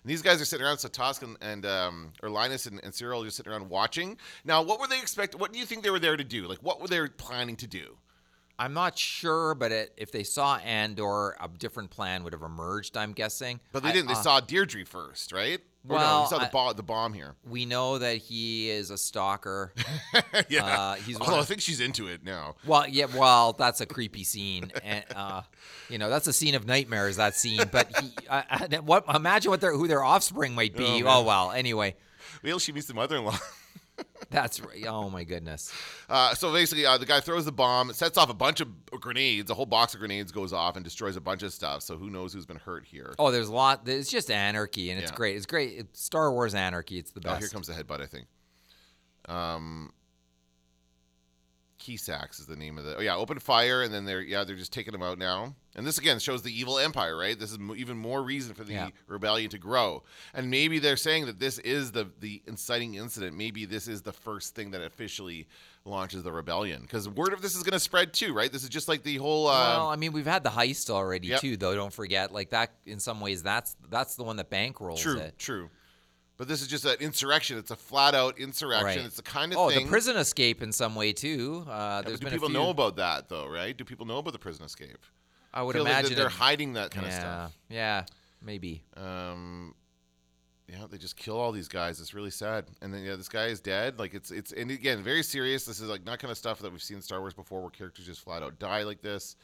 [0.03, 0.77] And these guys are sitting around.
[0.77, 4.17] So Tosk and, and um, or Linus and, and Syril are just sitting around watching.
[4.45, 5.35] Now, what were they expect?
[5.35, 6.47] What do you think they were there to do?
[6.47, 7.97] Like, what were they planning to do?
[8.59, 12.97] I'm not sure, but it, if they saw Andor, a different plan would have emerged.
[12.97, 13.59] I'm guessing.
[13.71, 14.07] But they I- didn't.
[14.07, 15.59] They uh, saw Deirdre first, right?
[15.87, 17.35] Or no, Well, you saw the, I- bomb, the bomb here.
[17.49, 19.73] We know that he is a stalker.
[20.49, 20.65] yeah.
[20.65, 22.55] Uh, he's Although I think she's into it now.
[22.67, 25.43] Well, yeah, well, that's a creepy scene, and uh,
[25.89, 27.15] you know that's a scene of nightmares.
[27.15, 28.41] That scene, but he, uh,
[28.81, 29.05] what?
[29.15, 31.01] Imagine what their who their offspring might be.
[31.03, 31.95] Oh, Oh, well, anyway,
[32.43, 33.37] till she meets the mother-in-law.
[34.31, 34.85] that's right.
[34.87, 35.73] Oh my goodness.
[36.07, 38.67] Uh, so basically, uh, the guy throws the bomb, sets off a bunch of
[38.99, 39.49] grenades.
[39.49, 41.81] A whole box of grenades goes off and destroys a bunch of stuff.
[41.81, 43.15] So who knows who's been hurt here?
[43.17, 43.87] Oh, there's a lot.
[43.87, 45.15] It's just anarchy, and it's Yeah.
[45.17, 45.35] great.
[45.35, 45.77] It's great.
[45.77, 46.97] It's Star Wars anarchy.
[46.99, 47.39] It's the Oh, best.
[47.39, 48.27] here comes the headbutt, I think.
[49.27, 49.91] Um,
[51.79, 52.97] Keysax is the name of the.
[52.97, 55.55] Oh yeah, open fire, and then they're yeah they're just taking them out now.
[55.75, 57.39] And this again shows the evil empire, right?
[57.39, 58.89] This is mo- even more reason for the Yeah.
[59.07, 60.03] rebellion to grow.
[60.33, 63.37] And maybe they're saying that this is the the inciting incident.
[63.37, 65.47] Maybe this is the first thing that officially
[65.85, 66.81] launches the rebellion.
[66.81, 68.51] Because word of this is going to spread too, right?
[68.51, 69.47] This is just like the whole.
[69.47, 71.41] Uh, well, I mean, we've had the heist already Yep.
[71.41, 71.75] too, though.
[71.75, 72.73] Don't forget, like that.
[72.85, 75.39] In some ways, that's that's the one that bankrolls true, it.
[75.39, 75.69] true.
[76.39, 77.57] But this is just an insurrection.
[77.57, 78.85] It's a flat out insurrection.
[78.85, 78.97] Right.
[79.05, 79.83] It's the kind of Oh, thing.
[79.83, 81.65] the prison escape in some way too.
[81.67, 83.77] Uh, Yeah, do been people a few, know about that though, right?
[83.77, 85.05] Do people know about the prison escape?
[85.53, 87.57] I would like imagine they're it- hiding that kind yeah, of stuff.
[87.69, 88.05] Yeah,
[88.41, 88.83] maybe.
[88.95, 89.75] Um,
[90.69, 91.99] yeah, they just kill all these guys.
[91.99, 92.67] It's really sad.
[92.81, 93.99] And then yeah, this guy is dead.
[93.99, 95.65] Like it's it's and again very serious.
[95.65, 97.69] This is like not kind of stuff that we've seen in Star Wars before, where
[97.69, 99.35] characters just flat out die like this.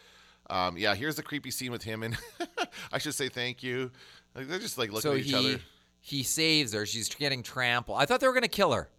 [0.50, 2.18] Um, yeah, here's the creepy scene with him and
[2.94, 3.92] I should say thank you.
[4.36, 5.60] Like they're just like looking so at each he other.
[6.08, 6.86] He saves her.
[6.86, 7.98] She's getting trampled.
[8.00, 8.90] I thought they were gonna kill her.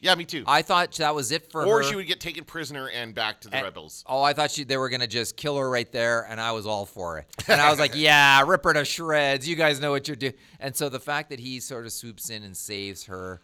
[0.00, 0.42] Yeah, me too.
[0.48, 1.66] I thought that was it for her.
[1.68, 1.88] or her.
[1.88, 4.02] she would get taken prisoner and back to the And- rebels.
[4.08, 6.66] Oh, I thought she they were gonna just kill her right there, and I was
[6.66, 7.26] all for it.
[7.46, 9.46] And I was like, "Yeah, rip her to shreds.
[9.48, 12.30] You guys know what you're doing." And so the fact that he sort of swoops
[12.30, 13.40] in and saves her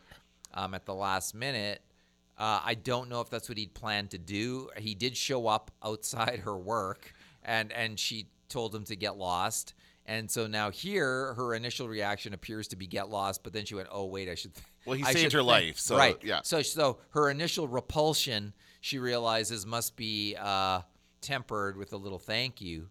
[0.53, 1.81] um, at the last minute,
[2.37, 4.69] uh, I don't know if that's what he'd planned to do.
[4.77, 9.75] He did show up outside her work, and and she told him to get lost.
[10.05, 13.75] And so now here, her initial reaction appears to be get lost, but then she
[13.77, 14.53] went, "Oh wait, I should."
[14.85, 16.41] Well, he I saved her think- life, so, right, yeah.
[16.43, 20.81] So so her initial repulsion, she realizes, must be uh,
[21.21, 22.89] tempered with a little thank you.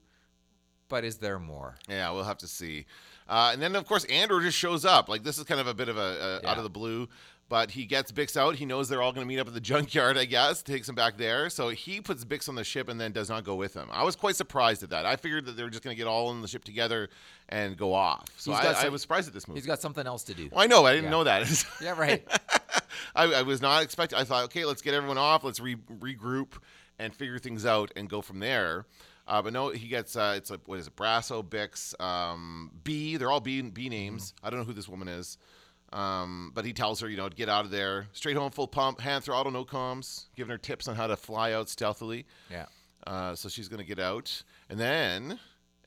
[0.88, 1.76] But is there more?
[1.90, 2.86] Yeah, we'll have to see.
[3.28, 5.08] Uh, and then, of course, Andor just shows up.
[5.10, 7.08] Like this is kind of a bit of a, a out of the blue,
[7.52, 8.56] but he gets Bix out.
[8.56, 10.18] He knows they're all going to meet up at the junkyard.
[10.18, 11.50] I guess takes him back there.
[11.50, 13.90] So he puts Bix on the ship and then does not go with him.
[13.92, 15.06] I was quite surprised at that.
[15.06, 17.10] I figured that they were just going to get all on the ship together
[17.50, 18.24] and go off.
[18.38, 19.58] So I, got I was surprised at this move.
[19.58, 20.48] He's got something else to do.
[20.50, 20.86] well, I know.
[20.86, 21.10] I didn't Yeah.
[21.12, 21.66] know that.
[21.82, 22.26] Yeah, right.
[23.14, 24.18] I, I was not expecting.
[24.18, 25.44] I thought, okay, let's get everyone off.
[25.44, 26.54] Let's re- regroup
[27.00, 28.86] and figure things out and go from there.
[29.28, 30.96] Uh, but no, he gets uh, it's like what is it?
[30.96, 33.18] Brasso, Bix, um, B.
[33.18, 34.34] They're all B B names.
[34.42, 35.38] I don't know who this woman is.
[35.94, 38.68] Um, but he tells her, you know, to get out of there, straight home, full
[38.68, 42.26] pump, hand through auto no comms, giving her tips on how to fly out stealthily.
[42.50, 42.68] Yeah.
[43.06, 44.44] Uh, so she's going to get out.
[44.70, 45.40] And then,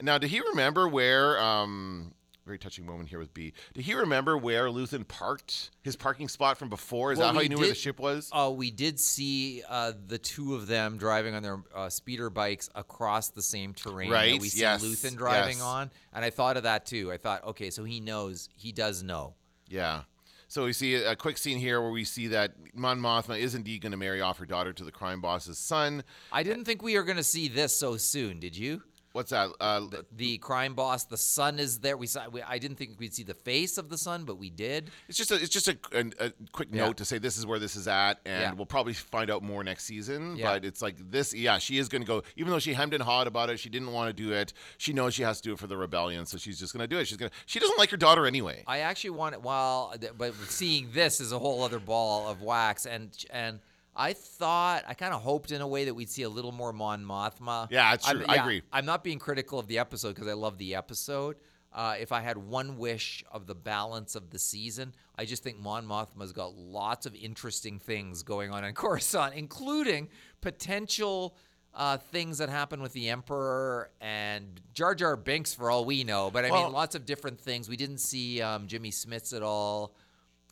[0.03, 2.13] now, did he remember where, um,
[2.45, 6.59] very touching moment here with B, did he remember where Luthen parked his parking spot
[6.59, 7.13] from before?
[7.13, 8.29] Is Well, that how he knew where the ship was?
[8.31, 12.69] Oh, we did see uh, the two of them driving on their uh, speeder bikes
[12.75, 15.63] across the same terrain Right, that we see yes, Luthen driving yes.
[15.63, 17.11] on, and I thought of that too.
[17.11, 19.35] I thought, okay, so he knows, he does know.
[19.69, 20.03] Yeah.
[20.49, 23.81] So we see a, quick scene here where we see that Mon Mothma is indeed
[23.81, 26.05] going to marry off her daughter to the crime boss's son.
[26.31, 28.39] I didn't think we were going to see this so soon.
[28.39, 28.83] Did you?
[29.15, 29.51] What's that?
[29.61, 31.97] Uh, The crime boss, the son is there.
[31.97, 32.29] We saw.
[32.29, 34.91] We, I didn't think we'd see the face of the son, but we did.
[35.09, 36.87] It's just a, it's just a, a, a quick Yeah.
[36.87, 38.53] note to say this is where this is at, and Yeah.
[38.55, 40.35] we'll probably find out more next season.
[40.35, 40.55] Yeah.
[40.55, 42.25] But it's like this, yeah, she is going to go.
[42.35, 44.53] Even though she hemmed and hawed about it, she didn't want to do it.
[44.79, 46.89] She knows she has to do it for the rebellion, so she's just going to
[46.89, 47.07] do it.
[47.07, 47.31] She's going.
[47.31, 48.65] to She doesn't like her daughter anyway.
[48.67, 49.43] I actually want it.
[49.43, 53.61] Well, but seeing this is a whole other ball of wax, and and
[53.97, 56.73] I thought I kind of hoped in a way that we'd see a little more
[56.73, 57.69] Mon Mothma.
[57.71, 58.27] Yeah, it's I'm- true.
[58.29, 58.63] I agree.
[58.73, 61.37] I'm not being critical of the episode because I love the episode.
[61.73, 65.59] Uh, if I had one wish of the balance of the season, I just think
[65.59, 70.09] Mon Mothma's got lots of interesting things going on in Coruscant, including
[70.41, 71.37] potential
[71.75, 76.31] uh, things that happen with the Emperor and Jar Jar Binks, for all we know.
[76.31, 77.69] But I Well- mean, lots of different things.
[77.69, 79.95] We didn't see um, Jimmy Smits at all.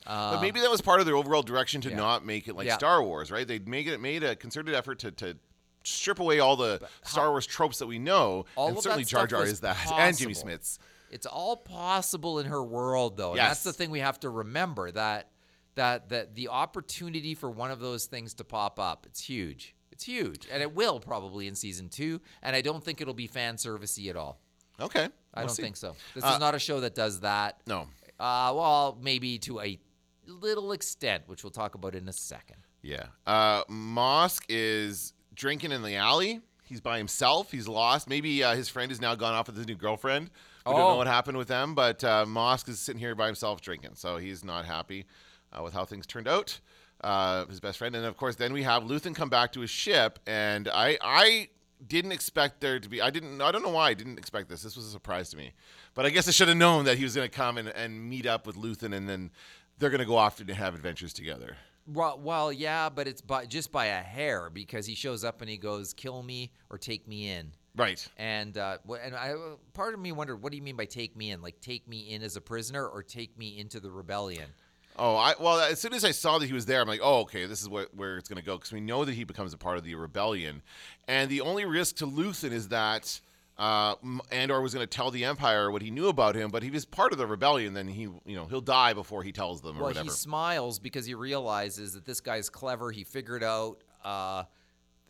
[0.06, 1.96] But maybe that was part of their overall direction to yeah.
[1.96, 2.76] not make it like Yeah.
[2.76, 3.46] Star Wars, right?
[3.46, 5.36] They made it made a concerted effort to, to
[5.84, 9.26] strip away all the Star Wars tropes that we know, All and of certainly Jar
[9.26, 10.50] Jar is that, and Jimmy possible.
[10.52, 10.78] Smits.
[11.10, 13.30] It's all possible in her world, though.
[13.32, 15.28] And that's the thing we have to remember that
[15.74, 19.74] that that the opportunity for one of those things to pop up, it's huge.
[19.90, 22.20] It's It's huge, and it will probably in season two.
[22.42, 24.40] And I don't think it'll be fan servicey at all.
[24.80, 25.08] Okay.
[25.34, 25.62] I we'll don't see.
[25.62, 25.94] think so.
[26.14, 27.60] This Uh, is not a show that does that.
[27.66, 27.86] No.
[28.18, 29.78] Uh, well, maybe to a
[30.26, 32.56] little extent, which we'll talk about in a second.
[32.82, 33.06] Yeah.
[33.26, 36.40] Uh, Mosk is drinking in the alley.
[36.64, 37.50] He's by himself.
[37.52, 38.08] He's lost.
[38.08, 40.30] Maybe uh, his friend has now gone off with his new girlfriend.
[40.66, 40.90] We don't Oh.
[40.92, 44.16] know what happened with them, but uh, Mosk is sitting here by himself drinking, so
[44.16, 45.06] he's not happy
[45.52, 46.60] uh, with how things turned out.
[47.02, 49.70] Uh, his best friend, and of course, then we have Luthen come back to his
[49.70, 51.48] ship, and I, I
[51.84, 53.02] didn't expect there to be.
[53.02, 53.42] I didn't.
[53.42, 54.62] I don't know why I didn't expect this.
[54.62, 55.52] This was a surprise to me,
[55.94, 58.08] but I guess I should have known that he was going to come and, and
[58.08, 59.32] meet up with Luthen, and then
[59.78, 61.56] they're going to go off and have adventures together.
[61.86, 65.50] Well, well, yeah, but it's by just by a hair because he shows up and
[65.50, 68.06] he goes, "Kill me or take me in." Right.
[68.18, 69.34] And uh, and I
[69.72, 71.40] part of me wondered, what do you mean by take me in?
[71.40, 74.50] Like take me in as a prisoner or take me into the rebellion?
[74.96, 77.20] Oh, I well, as soon as I saw that he was there, I'm like, oh,
[77.20, 79.54] okay, this is what, where it's going to go because we know that he becomes
[79.54, 80.62] a part of the rebellion,
[81.08, 83.20] and the only risk to Luthen is that
[83.58, 83.94] uh,
[84.30, 86.84] Andor was going to tell the Empire what he knew about him, but he was
[86.84, 87.74] part of the rebellion.
[87.74, 90.04] Then he, you know, he'll die before he tells them or Well, whatever.
[90.04, 92.90] he smiles because he realizes that this guy's clever.
[92.90, 94.44] He figured out uh,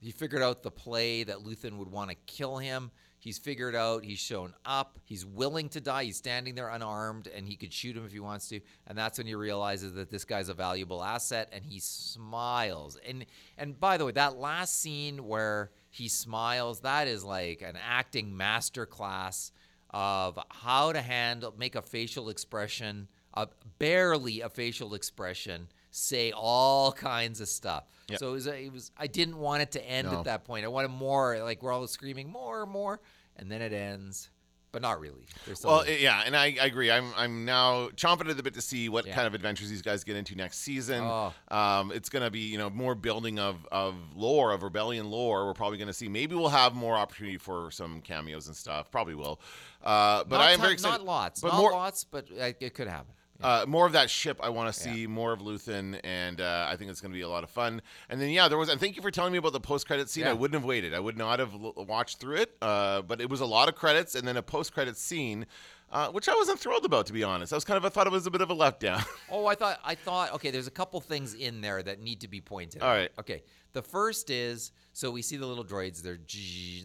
[0.00, 2.90] he figured out the play that Luthen would want to kill him.
[3.20, 4.04] He's figured out.
[4.04, 4.98] He's shown up.
[5.04, 6.02] He's willing to die.
[6.04, 8.60] He's standing there unarmed, and he could shoot him if he wants to.
[8.88, 12.98] And that's when he realizes that this guy's a valuable asset, and he smiles.
[13.06, 13.24] And
[13.56, 18.32] and by the way, that last scene where he smiles, that is like an acting
[18.32, 19.52] masterclass
[19.90, 23.46] of how to handle, make a facial expression, a,
[23.78, 27.84] barely a facial expression, say all kinds of stuff.
[28.08, 28.18] Yep.
[28.20, 28.90] So it was, it was.
[28.96, 30.18] I didn't want it to end No.
[30.18, 30.64] at that point.
[30.64, 31.38] I wanted more.
[31.40, 32.98] Like we're all screaming more, and more,
[33.36, 34.30] and then it ends,
[34.72, 35.26] but not really.
[35.62, 36.90] Well, yeah, and I, I agree.
[36.90, 39.14] I'm I'm now chomping at the bit to see what Yeah.
[39.14, 41.02] kind of adventures these guys get into next season.
[41.04, 41.32] Oh.
[41.48, 45.46] Um, it's gonna be you know more building of of lore of rebellion lore.
[45.46, 46.08] We're probably gonna see.
[46.08, 48.90] Maybe we'll have more opportunity for some cameos and stuff.
[48.90, 49.40] Probably will.
[49.82, 50.98] Uh, but I am very excited.
[50.98, 53.12] Not lots, But not more lots, but it could happen.
[53.40, 54.38] Uh, more of that ship.
[54.42, 57.22] I want to see more of Luthen, and uh, I think it's going to be
[57.22, 57.82] a lot of fun.
[58.08, 58.68] And then yeah, there was.
[58.68, 60.26] And thank you for telling me about the post credit scene.
[60.26, 60.94] I wouldn't have waited.
[60.94, 62.56] I would not have l- watched through it.
[62.62, 65.46] Uh, but it was a lot of credits, and then a post credit scene.
[65.90, 67.52] Uh, which I wasn't thrilled about, to be honest.
[67.52, 69.04] I was kind of I thought it was a bit of a letdown.
[69.30, 70.50] Oh, I thought I thought okay.
[70.50, 72.80] There's a couple things in there that need to be pointed.
[72.80, 72.96] All out.
[72.96, 73.10] right.
[73.18, 73.42] Okay.
[73.74, 76.02] The first is so we see the little droids.
[76.02, 76.18] They're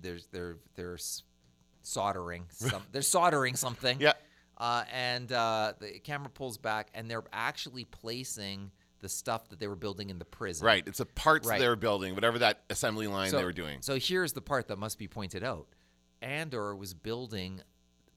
[0.01, 0.97] they're they're they're
[1.83, 2.45] soldering.
[2.49, 3.97] Some, they're soldering something.
[3.99, 4.13] Yeah.
[4.57, 9.67] Uh, and uh, the camera pulls back, and they're actually placing the stuff that they
[9.67, 10.65] were building in the prison.
[10.65, 10.83] right.
[10.87, 11.59] It's a parts Right.
[11.59, 13.81] they were building, whatever that assembly line So, they were doing.
[13.81, 15.67] So here's the part that must be pointed out.
[16.21, 17.61] Andor was building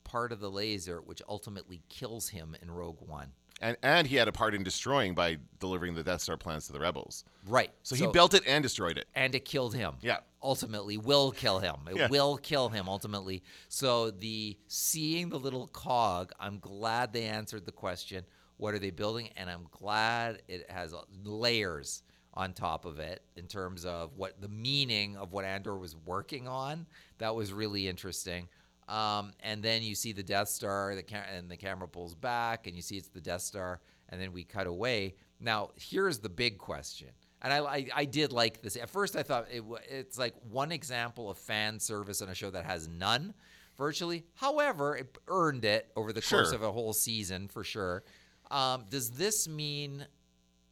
[0.04, 3.32] part of the laser which ultimately kills him in Rogue One.
[3.60, 6.72] And and he had a part in destroying by delivering the Death Star plans to
[6.72, 7.24] the rebels.
[7.46, 7.70] Right.
[7.82, 9.06] So, he built it and destroyed it.
[9.14, 9.94] and it killed him.
[10.00, 10.18] Yeah.
[10.42, 11.76] Ultimately, will kill him.
[11.90, 12.08] It Yeah.
[12.08, 13.42] will kill him ultimately.
[13.68, 18.24] So the seeing the little cog, I'm glad they answered the question.
[18.56, 19.28] What are they building?
[19.36, 20.94] And I'm glad it has
[21.24, 25.96] layers on top of it in terms of what the meaning of what Andor was
[25.96, 26.86] working on.
[27.18, 28.48] That was really interesting.
[28.90, 32.66] Um, and then you see the Death Star, the ca- and the camera pulls back,
[32.66, 35.14] and you see it's the Death Star, and then we cut away.
[35.38, 37.08] Now, here's the big question,
[37.40, 38.74] and I, I, I did like this.
[38.76, 42.50] At first, I thought it, it's like one example of fan service on a show
[42.50, 43.32] that has none,
[43.78, 44.24] virtually.
[44.34, 46.54] However, it earned it over the course Sure.
[46.56, 48.02] of a whole season for sure.
[48.50, 50.04] Um, does this mean?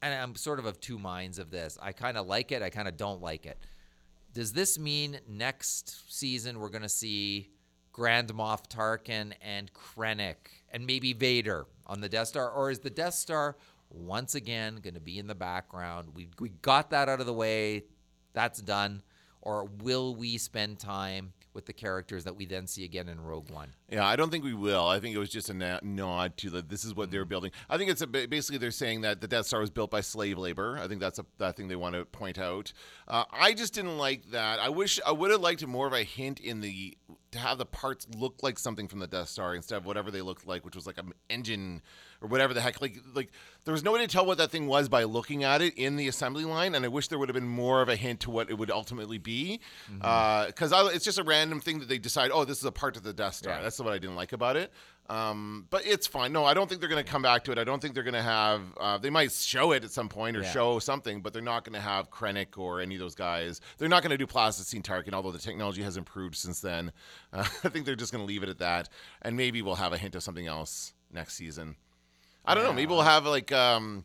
[0.02, 1.78] And I'm sort of of two minds of this.
[1.81, 2.62] I kind of like it.
[2.62, 3.59] I kind of don't like it.
[4.35, 7.50] Does this mean next season we're going to see
[7.98, 10.37] Grand Moff Tarkin and Krennic
[10.70, 12.48] and maybe Vader on the Death Star?
[12.48, 13.56] Or is the Death Star
[13.90, 16.11] once again going to be in the background?
[16.14, 17.87] We, we got that out of the way.
[18.34, 19.02] That's done.
[19.42, 23.50] Or will we spend time with the characters that we then see again in Rogue
[23.50, 23.74] One?
[23.90, 24.87] Yeah, I don't think we will.
[24.87, 27.12] I think it was just a na- nod to the this is what Mm-hmm.
[27.12, 27.51] they're building.
[27.70, 30.37] I think it's a, basically they're saying that the Death Star was built by slave
[30.37, 30.79] labor.
[30.79, 32.72] I think that's a that thing they want to point out.
[33.07, 34.59] Uh, I just didn't like that.
[34.61, 36.96] I wish I would have liked more of a hint in the
[37.31, 40.22] to have the parts look like something from the Death Star instead of whatever they
[40.22, 41.83] looked like, which was like an engine
[42.22, 42.81] or whatever the heck.
[42.83, 43.31] Like like
[43.64, 45.96] there was no way to tell what that thing was by looking at it in
[45.96, 48.31] the assembly line, and I wish there would have been more of a hint to
[48.31, 50.46] what it would ultimately be, Mm-hmm.
[50.48, 52.31] because it's just a random thing that they decide.
[52.33, 53.55] Oh, this is a part of the Death Star.
[53.55, 53.62] Yeah.
[53.62, 54.73] That's what I didn't like about it.
[55.09, 56.33] Um, but it's fine.
[56.33, 57.59] No, I don't think they're going to come back to it.
[57.59, 58.61] I don't think they're going to have.
[58.79, 60.51] Uh, they might show it at some point or Yeah.
[60.51, 63.61] show something, but they're not going to have Krennic or any of those guys.
[63.79, 66.93] They're not going to do plasticine Tarkin, although the technology has improved since then.
[67.33, 68.91] Uh, I think they're just going to leave it at that,
[69.23, 71.77] and maybe we'll have a hint of something else next season.
[72.45, 72.73] I don't know.
[72.73, 73.51] Maybe we'll have like.
[73.51, 74.05] Um,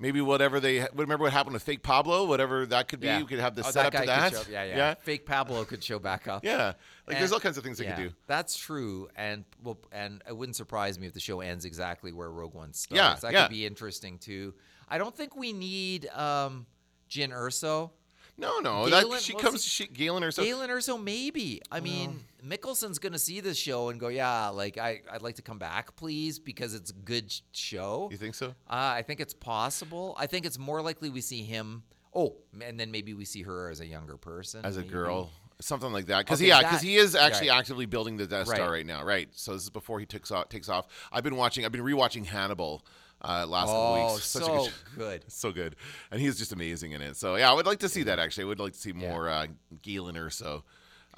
[0.00, 3.08] Maybe whatever they remember what happened with fake Pablo, whatever that could be.
[3.08, 3.18] Yeah.
[3.18, 4.32] We could have the Oh, setup guy to that.
[4.32, 6.44] Could show, yeah, yeah, yeah, Fake Pablo could show back up.
[6.44, 6.74] yeah.
[7.06, 8.14] Like there's all kinds of things they yeah, could do.
[8.28, 12.30] That's true, and well, and it wouldn't surprise me if the show ends exactly where
[12.30, 12.96] Rogue One starts.
[12.96, 13.46] Yeah, that yeah.
[13.46, 14.54] could be interesting too.
[14.88, 16.66] I don't think we need um,
[17.10, 17.90] Jyn Erso.
[18.38, 19.64] No, no, that she well, comes.
[19.64, 20.44] She Galen Erso.
[20.44, 21.60] Galen Erso, maybe.
[21.72, 25.34] I mean, Mikkelsen's going to see this show and go, yeah, like I, I'd like
[25.36, 28.08] to come back, please, because it's a good show.
[28.12, 28.48] You think so?
[28.48, 30.14] Uh, I think it's possible.
[30.16, 31.82] I think it's more likely we see him.
[32.14, 34.92] Oh, and then maybe we see her as a younger person, As a maybe.
[34.92, 36.24] girl, something like that.
[36.24, 37.58] Because Okay, yeah, because he is actually right.
[37.58, 38.70] actively building the Death Star Right.
[38.70, 39.04] right now.
[39.04, 39.28] Right.
[39.32, 40.48] So this is before he takes off.
[40.48, 40.86] Takes off.
[41.12, 41.64] I've been watching.
[41.64, 42.84] I've been rewatching Hannibal.
[43.20, 44.24] Uh, last couple Oh, weeks.
[44.28, 45.24] Such a so good- good.
[45.32, 45.76] so good,
[46.10, 47.16] and he's just amazing in it.
[47.16, 48.18] So yeah, I would like to see that.
[48.18, 49.46] Actually, I would like to see more uh,
[49.82, 50.30] Galen or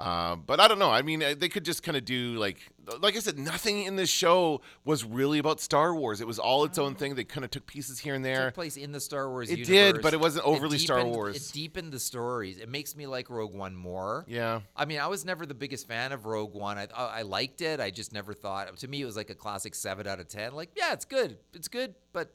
[0.00, 0.90] Um, but I don't know.
[0.90, 2.56] I mean, uh, they could just kind of do like,
[3.00, 6.22] like I said, nothing in this show was really about Star Wars.
[6.22, 7.14] It was all its own thing.
[7.16, 8.46] They kind of took pieces here and there.
[8.46, 9.68] took place in the Star Wars It universe.
[9.94, 11.36] did, but it wasn't overly Star deepened- Wars.
[11.36, 12.56] It deepened the stories.
[12.58, 14.24] It makes me like Rogue One more.
[14.26, 14.60] Yeah.
[14.74, 16.78] I mean, I was never the biggest fan of Rogue One.
[16.78, 17.78] I I I liked it.
[17.78, 18.74] I just never thought.
[18.78, 20.52] To me, it was like a classic seven out of ten.
[20.54, 21.36] Like, yeah, it's good.
[21.52, 22.32] It's good, but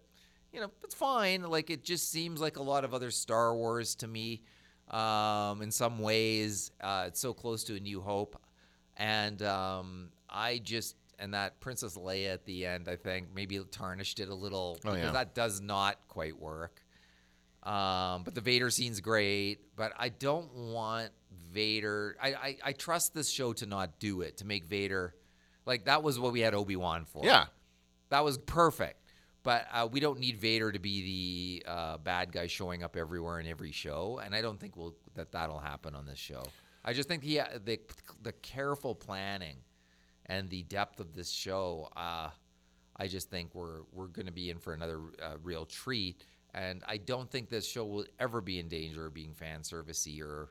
[0.54, 1.42] you know, it's fine.
[1.42, 4.44] Like, it just seems like a lot of other Star Wars to me.
[4.90, 8.40] Um, in some ways, uh, it's so close to A New Hope,
[8.98, 14.20] and um, I just and that Princess Leia at the end, I think maybe tarnished
[14.20, 15.12] it a little Oh, because yeah.
[15.12, 16.82] that does not quite work.
[17.64, 21.10] Um, but the Vader scene's great, but I don't want
[21.52, 22.16] Vader.
[22.22, 25.16] I, I, I trust this show to not do it, to make Vader
[25.66, 27.26] like that was what we had Obi Wan for.
[27.26, 27.46] Yeah.
[28.10, 29.05] That was perfect.
[29.46, 33.40] But uh, we don't need Vader to be the uh, bad guy showing up everywhere
[33.40, 36.44] in every show, and I don't think we'll, that that'll happen on this show.
[36.84, 37.80] I just think the the,
[38.24, 39.58] the careful planning
[40.26, 41.90] and the depth of this show.
[41.96, 42.32] Uh,
[42.98, 46.84] I just think we're we're going to be in for another uh, real treat, and
[46.88, 50.50] I don't think this show will ever be in danger of being fan servicey or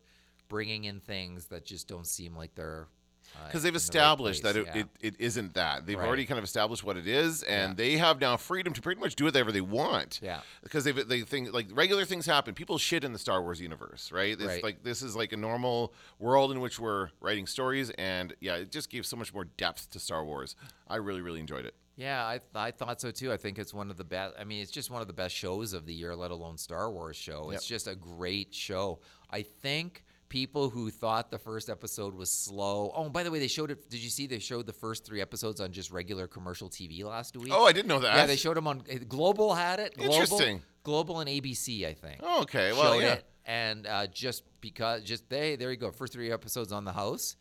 [0.49, 3.04] bringing in things that just don't seem like they're uh,
[3.37, 4.55] Uh, because they've in the right established place.
[4.55, 4.81] that it, Yeah.
[4.83, 6.07] it, it isn't that they've Right.
[6.07, 7.75] already kind of established what it is and Yeah.
[7.75, 10.41] they have now freedom to pretty much do whatever they want Yeah.
[10.63, 14.13] because they they think like regular things happen people shit in the star wars universe
[14.13, 14.63] right it's Right.
[14.63, 18.71] like this is like a normal world in which we're writing stories and yeah it
[18.71, 20.57] just gave so much more depth to star wars
[20.89, 23.33] i really really enjoyed it Yeah, I, I thought so too.
[23.33, 24.35] I think it's one of the best.
[24.37, 26.91] I mean, it's just one of the best shows of the year, let alone Star
[26.91, 27.51] Wars show.
[27.53, 28.99] It's just a great show.
[29.31, 30.03] I think
[30.35, 32.93] people who thought the first episode was slow.
[32.97, 33.89] Oh, and by the way, they showed it.
[33.89, 37.37] Did you see they showed the first three episodes on just regular commercial TV last
[37.37, 37.53] week?
[37.55, 39.95] oh i didn't know that yeah, they showed them on Global had it.
[39.97, 40.63] Global, Interesting.
[40.83, 42.19] Global and ABC, I think.
[42.21, 45.93] Oh, okay well showed yeah it, and uh, just because, just they, there you go,
[45.93, 47.37] first three episodes on the house,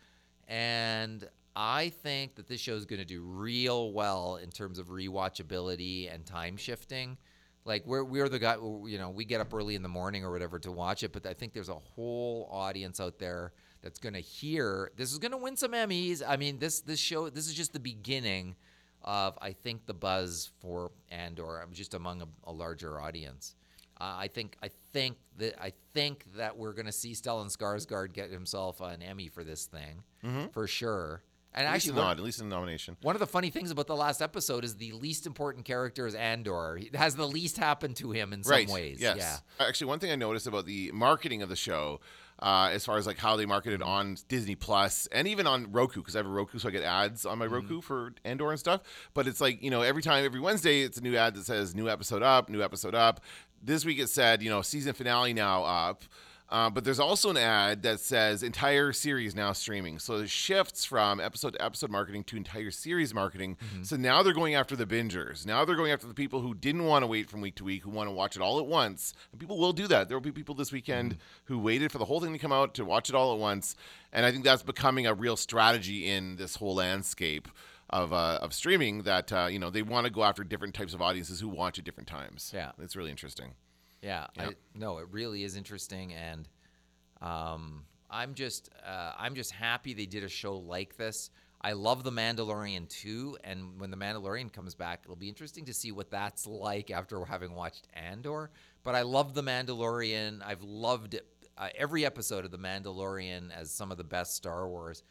[0.47, 4.89] and I think that this show is going to do real well in terms of
[4.89, 7.17] rewatchability and time shifting.
[7.65, 10.32] Like we're we're the guy, you know, we get up early in the morning or
[10.32, 14.13] whatever to watch it, but I think there's a whole audience out there that's going
[14.13, 14.91] to hear.
[14.97, 16.21] This is going to win some Emmys.
[16.28, 18.56] I mean, this this show, this is just the beginning
[19.02, 21.60] of I think the buzz for Andor.
[21.62, 23.56] I'm just among a, a larger audience.
[23.99, 28.12] Uh, I think I think that I think that we're going to see Stellan Skarsgård
[28.13, 30.04] get himself an Emmy for this thing
[30.52, 31.23] for sure.
[31.55, 33.87] And at least, actually, nod, at least a nomination one of the funny things about
[33.87, 36.77] the last episode is the least important character is Andor.
[36.77, 38.67] He has the least happened to him in right.
[38.67, 38.99] some ways.
[38.99, 39.17] Yes.
[39.17, 39.67] Yeah.
[39.67, 41.99] Actually, one thing I noticed about the marketing of the show,
[42.39, 46.01] uh, as far as like how they marketed on Disney Plus and even on Roku,
[46.01, 47.53] because I have a Roku, so I get ads on my Mm-hmm.
[47.55, 48.81] Roku for Andor and stuff.
[49.13, 51.75] But it's like you know, every time, every Wednesday, it's a new ad that says
[51.75, 53.21] new episode up, new episode up.
[53.61, 56.03] This week it said you know season finale now up.
[56.03, 56.15] Uh,
[56.53, 59.97] but there's also an ad that says entire series now streaming.
[59.97, 63.57] So it shifts from episode to episode marketing to entire series marketing.
[63.81, 65.47] So now they're going after the bingers.
[65.47, 67.81] Now they're going after the people who didn't want to wait from week to week,
[67.81, 69.15] who want to watch it all at once.
[69.31, 70.07] And people will do that.
[70.07, 72.75] There will be people this weekend who waited for the whole thing to come out
[72.75, 73.75] to watch it all at once.
[74.11, 77.47] And I think that's becoming a real strategy in this whole landscape
[77.89, 80.93] of, uh, of streaming that, uh, you know, they want to go after different types
[80.93, 82.51] of audiences who watch at different times.
[82.53, 82.73] Yeah.
[82.79, 83.53] It's really interesting.
[84.03, 84.49] Yeah, Yeah.
[84.49, 86.47] I, no, it really is interesting, and
[87.21, 91.30] um, I'm just uh, I'm just happy they did a show like this.
[91.61, 95.73] I love The Mandalorian too, and when The Mandalorian comes back, it'll be interesting to
[95.73, 98.51] see what that's like after having watched Andor.
[98.84, 100.41] But I love The Mandalorian.
[100.45, 101.25] I've loved it,
[101.57, 105.03] uh, every episode of The Mandalorian as some of the best Star Wars.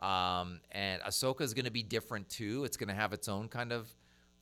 [0.00, 2.64] Um, and Ahsoka is going to be different too.
[2.64, 3.88] It's going to have its own kind of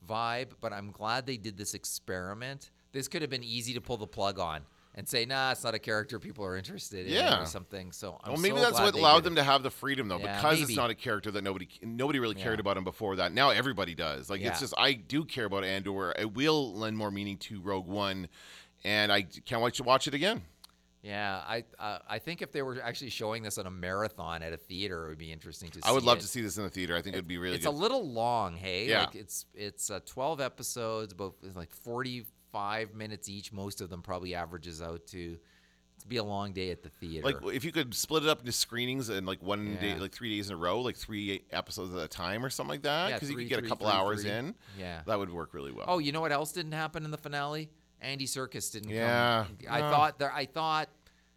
[0.05, 2.71] vibe, but I'm glad they did this experiment.
[2.93, 4.61] This could have been easy to pull the plug on.
[4.95, 7.41] and say, nah, it's not a character people are interested in Yeah.
[7.41, 7.91] or something.
[7.91, 9.37] So I'm well, maybe so that's what allowed them it.
[9.37, 12.35] to have the freedom, though, Yeah, because it's not a character that nobody nobody really
[12.35, 12.61] cared Yeah.
[12.61, 13.31] about him before that.
[13.33, 14.29] Now everybody does.
[14.29, 16.11] Like it's just I do care about Andor.
[16.11, 18.27] It will lend more meaning to Rogue One,
[18.83, 20.43] and I can't wait to watch it again.
[21.03, 24.53] Yeah, I uh, I think if they were actually showing this on a marathon at
[24.53, 25.83] a theater, it would be interesting to see.
[25.83, 26.21] I would love it.
[26.21, 26.95] to see this in the theater.
[26.95, 27.73] I think it'd be really it's good.
[27.73, 28.87] a little long, hey.
[28.87, 29.01] Yeah.
[29.01, 33.51] Like it's it's uh, 12 episodes, about like 45 minutes each.
[33.51, 35.37] Most of them probably averages out to
[35.99, 37.25] to be a long day at the theater.
[37.25, 40.35] like if you could split it up into screenings and like one day, like three
[40.35, 43.15] days in a row, like three episodes at a time or something like that, Yeah,
[43.15, 44.31] because you could get three, a couple three, hours three.
[44.31, 44.55] in.
[44.79, 45.01] Yeah.
[45.05, 45.85] that would work really well.
[45.87, 47.69] Oh, you know what else didn't happen in the finale?
[48.03, 49.45] Andy Serkis didn't Yeah.
[49.47, 49.57] come.
[49.69, 49.89] I No.
[49.89, 50.31] thought there.
[50.33, 50.89] I thought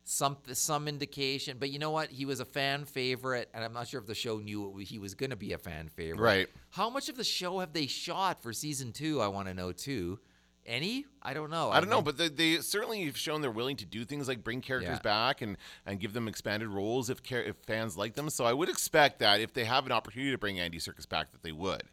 [0.04, 2.10] some some indication, but you know what?
[2.10, 5.14] He was a fan favorite, and I'm not sure if the show knew he was
[5.14, 6.22] going to be a fan favorite.
[6.22, 6.48] Right.
[6.70, 9.20] How much of the show have they shot for season two?
[9.20, 10.20] I want to know too.
[10.64, 11.06] Any?
[11.22, 11.70] I don't know.
[11.70, 14.26] I don't know, mean- but they, they certainly have shown they're willing to do things
[14.26, 15.02] like bring characters Yeah.
[15.02, 15.56] back and,
[15.86, 18.28] and give them expanded roles if char- if fans like them.
[18.30, 21.30] So I would expect that if they have an opportunity to bring Andy Serkis back,
[21.30, 21.84] that they would.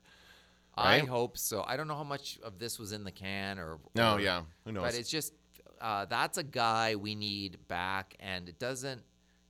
[0.76, 1.64] I hope so.
[1.66, 3.78] I don't know how much of this was in the can or.
[3.96, 4.84] No, or- yeah, who knows?
[4.84, 5.34] But it's just
[5.82, 9.02] uh, that's a guy we need back, and it doesn't.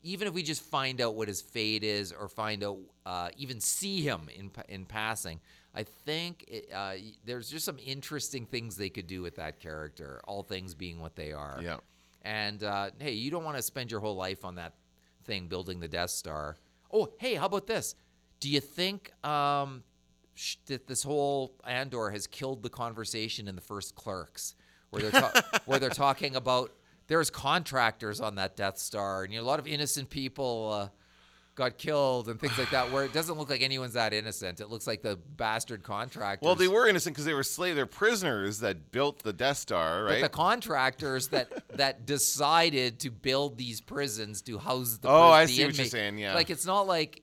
[0.05, 3.61] Even if we just find out what his fate is, or find out, uh, even
[3.61, 5.39] see him in in passing,
[5.73, 10.19] I think it, uh, there's just some interesting things they could do with that character.
[10.25, 11.59] All things being what they are.
[11.63, 11.77] Yeah.
[12.23, 14.73] And uh, hey, you don't want to spend your whole life on that
[15.23, 16.57] thing building the Death Star.
[16.91, 17.95] Oh, hey, how about this?
[18.39, 19.83] Do you think um,
[20.65, 24.55] this whole Andor has killed the conversation in the first Clerks,
[24.89, 26.71] where they're ta- where they're talking about
[27.07, 30.71] there's contractors on that Death Star, and you know, a lot of innocent people.
[30.73, 30.89] Uh,
[31.55, 34.59] Got killed and things like that, where it doesn't look like anyone's that innocent.
[34.59, 36.43] It looks like the bastard contractors.
[36.43, 37.75] well, they were innocent because they were slave.
[37.75, 40.21] They're prisoners that built the Death Star, But right?
[40.23, 45.45] the contractors that that decided to build these prisons to house the Oh, pris- I
[45.53, 46.33] see what you're saying, yeah.
[46.33, 47.21] like it's not like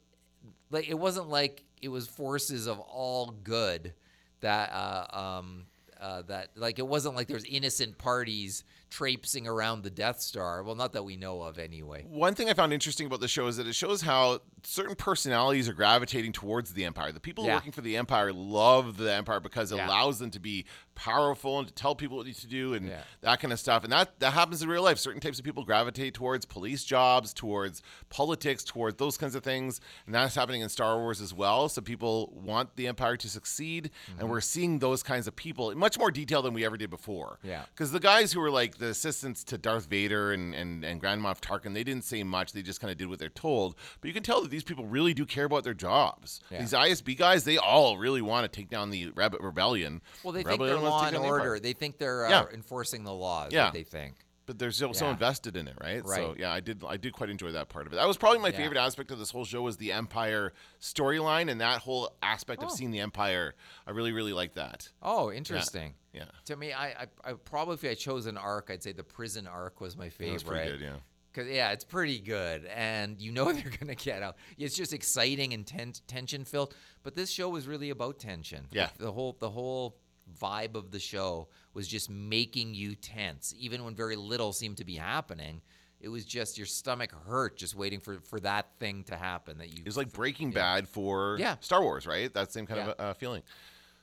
[0.71, 3.95] like it wasn't like it was forces of all good
[4.41, 5.67] that uh, um
[6.01, 10.63] uh, that like it wasn't like there's innocent parties traipsing around the Death Star.
[10.63, 12.05] Well, not that we know of anyway.
[12.09, 15.69] One thing I found interesting about the show is that it shows how certain personalities
[15.69, 17.13] are gravitating towards the Empire.
[17.13, 17.55] The people Yeah.
[17.55, 19.87] working for the Empire love the Empire because it Yeah.
[19.89, 23.03] allows them to be powerful and to tell people what to do and Yeah.
[23.23, 23.85] that kind of stuff.
[23.85, 24.99] And that that happens in real life.
[24.99, 27.81] Certain types of people gravitate towards police jobs, towards
[28.11, 29.81] politics, towards those kinds of things.
[30.05, 31.69] And that's happening in Star Wars as well.
[31.71, 34.21] So people want the Empire to succeed, Mm-hmm.
[34.21, 36.91] and we're seeing those kinds of people in much more detail than we ever did
[36.91, 37.39] before.
[37.43, 37.65] Yeah.
[37.73, 41.23] Because the guys who were like the assistants to Darth Vader and, and, and Grand
[41.23, 42.53] Moff Tarkin, they didn't say much.
[42.53, 43.77] They just kind of did what they're told.
[44.01, 46.41] But you can tell that these people really do care about their jobs.
[46.51, 46.61] Yeah.
[46.61, 50.01] These ISB guys, they all really want to take down the Rabbit rebellion.
[50.25, 51.61] Well, they think they're wants law and down the order.
[51.61, 52.45] They think they're uh, Yeah.
[52.53, 53.53] enforcing the laws.
[53.53, 53.67] Yeah.
[53.67, 54.15] What they think.
[54.51, 55.13] But they're so, so Yeah.
[55.13, 56.05] invested in it, right?
[56.05, 56.17] Right.
[56.17, 57.97] So yeah, I did I did quite enjoy that part of it.
[57.97, 58.57] That was probably my Yeah.
[58.57, 62.71] favorite aspect of this whole show was the Empire storyline and that whole aspect of
[62.73, 62.75] Oh.
[62.75, 63.55] seeing the Empire.
[63.87, 64.89] I really really like that.
[65.03, 65.95] Oh, interesting.
[66.13, 66.25] Yeah.
[66.47, 69.47] To me, I, I, I probably if I chose an arc, I'd say the prison
[69.47, 70.45] arc was my favorite.
[70.45, 70.97] pretty good, yeah.
[71.33, 74.35] Cause yeah, it's pretty good, and you know they're gonna get out.
[74.59, 76.75] It's just exciting and ten- tension filled.
[77.05, 78.67] But this show was really about tension.
[78.73, 78.91] Yeah.
[78.99, 79.97] the whole the whole
[80.41, 84.85] vibe of the show was just making you tense, even when very little seemed to
[84.85, 85.61] be happening.
[86.01, 89.59] It was just your stomach hurt just waiting for for that thing to happen.
[89.59, 91.57] That you It was like Breaking Bad for Yeah.
[91.61, 92.33] Star Wars, right?
[92.33, 92.89] That same kind Yeah.
[92.93, 93.43] of uh, feeling.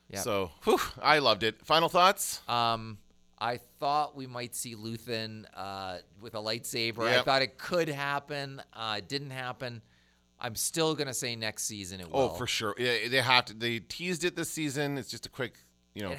[0.09, 0.21] Yeah.
[0.21, 1.65] So, whew, I loved it.
[1.65, 2.41] Final thoughts?
[2.47, 2.97] Um,
[3.39, 7.03] I thought we might see Luthen uh, with a lightsaber.
[7.03, 8.61] I thought it could happen.
[8.73, 9.81] Uh, it didn't happen.
[10.39, 12.19] I'm still gonna say next season it will.
[12.19, 12.75] Oh, for sure.
[12.77, 13.53] Yeah, they have to.
[13.55, 14.97] They teased it this season.
[14.99, 15.55] It's just a quick,
[15.97, 16.15] you know,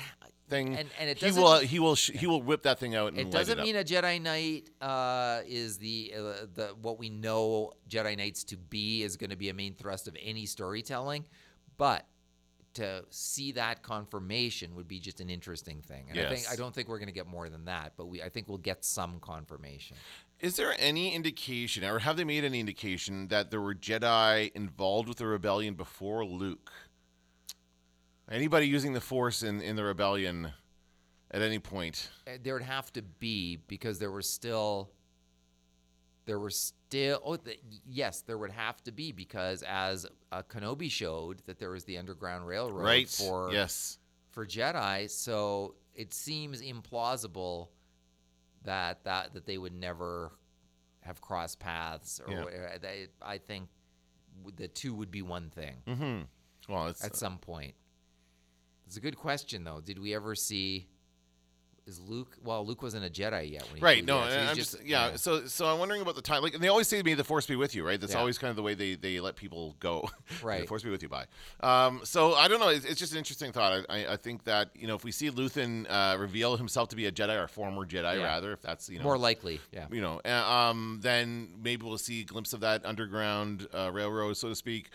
[0.49, 0.77] thing.
[0.77, 1.59] and- and it he will.
[1.61, 1.95] He will.
[1.95, 5.43] He will whip that thing out and It doesn't it mean a Jedi Knight uh,
[5.47, 6.21] is the uh,
[6.53, 10.09] the what we know Jedi Knights to be is going to be a main thrust
[10.09, 11.25] of any storytelling,
[11.77, 12.07] but
[12.75, 16.07] to see that confirmation would be just an interesting thing.
[16.11, 16.53] And I think Yes.
[16.53, 18.59] I don't think we're going to get more than that, but we I think we'll
[18.59, 19.97] get some confirmation.
[20.41, 25.09] Is there any indication, or have they made any indication that there were Jedi involved
[25.09, 26.71] with the rebellion before Luke?
[28.31, 30.53] Anybody using the Force in in the rebellion
[31.31, 32.11] at any point?
[32.27, 34.91] Uh, there would have to be because there were still
[36.27, 37.57] there were still oh the,
[37.87, 41.97] yes there would have to be because as uh, Kenobi showed that there was the
[41.97, 43.09] underground railroad Right.
[43.09, 43.99] for yes.
[44.31, 47.69] for Jedi so it seems implausible
[48.65, 50.33] that that that they would never
[51.01, 52.77] have crossed paths or Yeah.
[52.79, 53.69] they, I think
[54.57, 56.73] the two would be one thing Mm-hmm.
[56.73, 57.73] Well, it's at some point.
[58.89, 59.83] It's a good question though.
[59.85, 60.87] Did we ever see?
[61.87, 62.37] is Luke?
[62.45, 64.05] Well, Luke wasn't a Jedi yet when he Right.
[64.05, 64.21] No.
[64.21, 65.17] so I'm just- just, yeah.
[65.17, 66.43] So so I'm wondering about the time.
[66.43, 67.99] Like, and they always say to me, "The Force be with you." Right.
[67.99, 68.19] That's Yeah.
[68.19, 70.11] always kind of the way they they let people go.
[70.43, 70.61] Right.
[70.61, 71.09] the Force be with you.
[71.09, 71.25] Bye.
[71.61, 72.03] Um.
[72.05, 72.69] So I don't know.
[72.69, 73.85] It's, it's just an interesting thought.
[73.89, 76.97] I, I I think that you know if we see Luthen uh, reveal himself to
[76.97, 78.25] be a Jedi or former Jedi Yeah.
[78.25, 79.59] rather, if that's you know more likely.
[79.73, 79.87] Yeah.
[79.91, 84.37] you know, uh, um, then maybe we'll see a glimpse of that underground uh, railroad,
[84.37, 84.91] so to speak.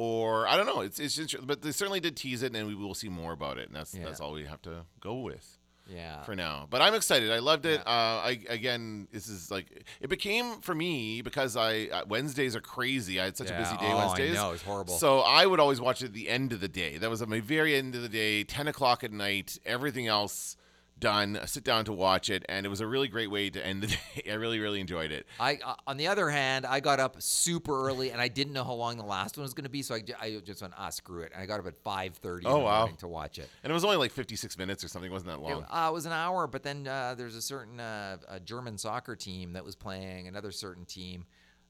[0.00, 0.80] Or I don't know.
[0.82, 3.58] It's it's just, but they certainly did tease it, and we will see more about
[3.58, 3.66] it.
[3.66, 4.04] And that's Yeah.
[4.04, 5.58] that's all we have to go with
[5.92, 6.22] Yeah.
[6.22, 6.68] for now.
[6.70, 7.32] But I'm excited.
[7.32, 7.80] I loved it.
[7.80, 9.66] Uh, I again, this is like
[10.00, 13.18] it became for me because I uh, Wednesdays are crazy.
[13.20, 14.34] I had such a busy day Oh, I Wednesdays.
[14.34, 14.94] know, it's horrible.
[14.98, 16.96] So I would always watch it at the end of the day.
[16.98, 19.58] That was at my very end of the day, ten o'clock at night.
[19.66, 20.56] Everything else
[21.00, 21.38] done.
[21.46, 23.86] Sit down to watch it, and it was a really great way to end the
[24.24, 24.30] day.
[24.30, 25.26] I really, really enjoyed it.
[25.38, 28.64] I, uh, on the other hand, I got up super early and I didn't know
[28.64, 30.90] how long the last one was going to be, so I, I just went, ah,
[30.90, 31.32] screw it.
[31.34, 32.78] And I got up at five thirty Oh, in the wow.
[32.80, 33.48] morning to watch it.
[33.62, 35.10] And it was only like 56 minutes or something.
[35.10, 35.62] It wasn't that long.
[35.62, 38.78] It, uh, it was an hour, but then uh, there's a certain uh, a German
[38.78, 41.24] soccer team that was playing another certain team,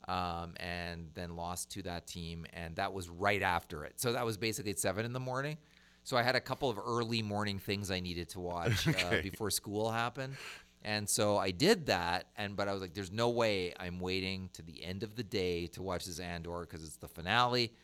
[0.06, 3.94] um, and then lost to that team, and that was right after it.
[4.00, 5.58] So that was basically at seven in the morning.
[6.08, 9.50] So I had a couple of early morning things I needed to watch uh, before
[9.50, 10.36] school happened,
[10.82, 12.28] and so I did that.
[12.38, 15.22] And but I was like, "There's no way I'm waiting to the end of the
[15.22, 17.74] day to watch this Andor because it's the finale."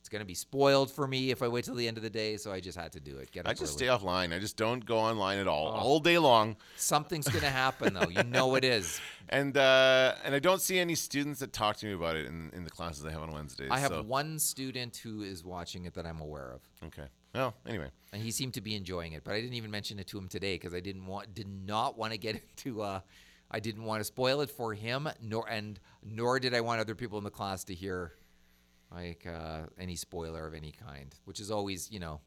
[0.00, 2.36] It's gonna be spoiled for me if I wait till the end of the day,
[2.36, 3.30] so I just had to do it.
[3.30, 3.78] Get up I just early.
[3.78, 4.34] stay offline.
[4.34, 5.78] I just don't go online at all, Oh.
[5.78, 6.56] all day long.
[6.76, 8.08] Something's gonna happen though.
[8.08, 9.00] You know it is.
[9.30, 12.50] And uh, and I don't see any students that talk to me about it in,
[12.54, 13.68] in the classes I have on Wednesdays.
[13.70, 17.06] I have so- one student who is watching it that I'm aware of, Okay.
[17.34, 17.90] Well, anyway.
[18.12, 19.22] and he seemed to be enjoying it.
[19.24, 21.98] But I didn't even mention it to him today because I didn't want, did not
[21.98, 22.82] want to get into.
[22.82, 23.00] Uh,
[23.50, 26.94] I didn't want to spoil it for him, nor and nor did I want other
[26.94, 28.12] people in the class to hear,
[28.94, 31.14] like uh, any spoiler of any kind.
[31.24, 32.20] Which is always, you know,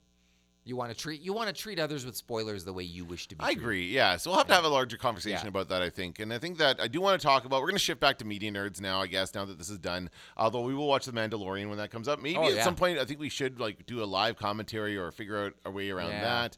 [0.63, 3.27] you want to treat you want to treat others with spoilers the way you wish
[3.29, 3.43] to be.
[3.43, 3.61] I treated.
[3.63, 3.87] agree.
[3.87, 4.17] Yeah.
[4.17, 5.47] So we'll have to have a larger conversation Yeah.
[5.49, 6.19] about that, I think.
[6.19, 7.61] And I think that I do want to talk about.
[7.61, 9.79] We're going to shift back to media nerds now, I guess, now that this is
[9.79, 10.09] done.
[10.37, 12.21] Although we will watch The Mandalorian when that comes up.
[12.21, 12.63] Maybe Oh, at yeah.
[12.63, 15.71] some point, I think we should like do a live commentary or figure out a
[15.71, 16.21] way around Yeah.
[16.21, 16.57] that.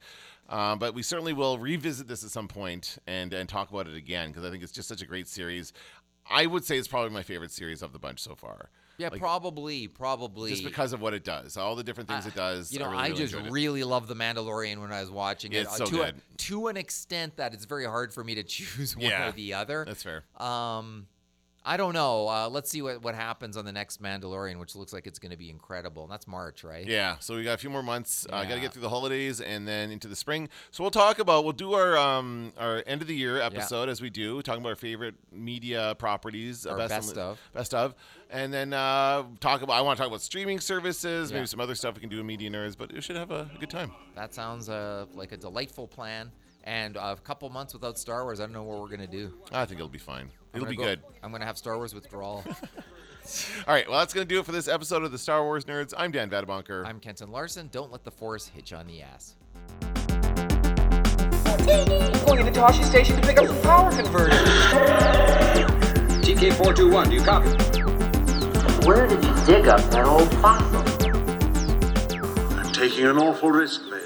[0.50, 3.96] Um, but we certainly will revisit this at some point and and talk about it
[3.96, 5.72] again because I think it's just such a great series.
[6.30, 8.70] I would say it's probably my favorite series of the bunch so far.
[8.98, 10.52] Yeah, Like, probably, probably.
[10.52, 12.72] just because of what it does, all the different things I- it does.
[12.72, 15.62] You know, really, I, really just really love The Mandalorian when I was watching it.
[15.64, 16.16] It's uh, so to good.
[16.34, 19.32] A, to an extent that it's very hard for me to choose one Yeah, or
[19.32, 19.84] the other.
[19.86, 20.24] That's fair.
[20.38, 21.08] Um,
[21.66, 22.28] I don't know.
[22.28, 25.32] Uh, let's see what, what happens on the next Mandalorian, which looks like it's going
[25.32, 26.04] to be incredible.
[26.04, 26.86] And that's March, right?
[26.86, 28.28] Yeah, so we got a few more months.
[28.30, 30.50] Uh, Got to get through the holidays and then into the spring.
[30.72, 34.02] So we'll talk about we'll do our um our end of the year episode as
[34.02, 37.40] we do, talking about our favorite media properties, uh, Our best li- of.
[37.54, 37.96] best of,
[38.30, 39.74] and then uh, talk about.
[39.74, 41.38] I want to talk about streaming services, Yeah.
[41.38, 43.50] maybe some other stuff we can do in media nerds, but we should have a,
[43.60, 43.92] good time.
[44.16, 46.32] That sounds uh, like a delightful plan.
[46.66, 49.34] And a couple months without Star Wars, I don't know what we're going to do.
[49.52, 50.30] I think it'll be fine.
[50.54, 51.02] I'm It'll be go- good.
[51.22, 52.44] I'm going to have Star Wars withdrawal.
[53.68, 55.94] All right, well that's gonna do it for this episode of the Star Wars Nerds.
[55.96, 56.86] I'm Dan Vadabonker.
[56.86, 57.70] I'm Kenton Larson.
[57.72, 59.36] Don't let the Force hit you on the ass.
[62.26, 64.34] Going into Tosche Station to pick up some power converters.
[66.26, 67.48] TK421, do you copy?
[68.86, 70.82] Where did you dig up that old fossil?
[72.60, 74.03] I'm taking an awful risk, Vader.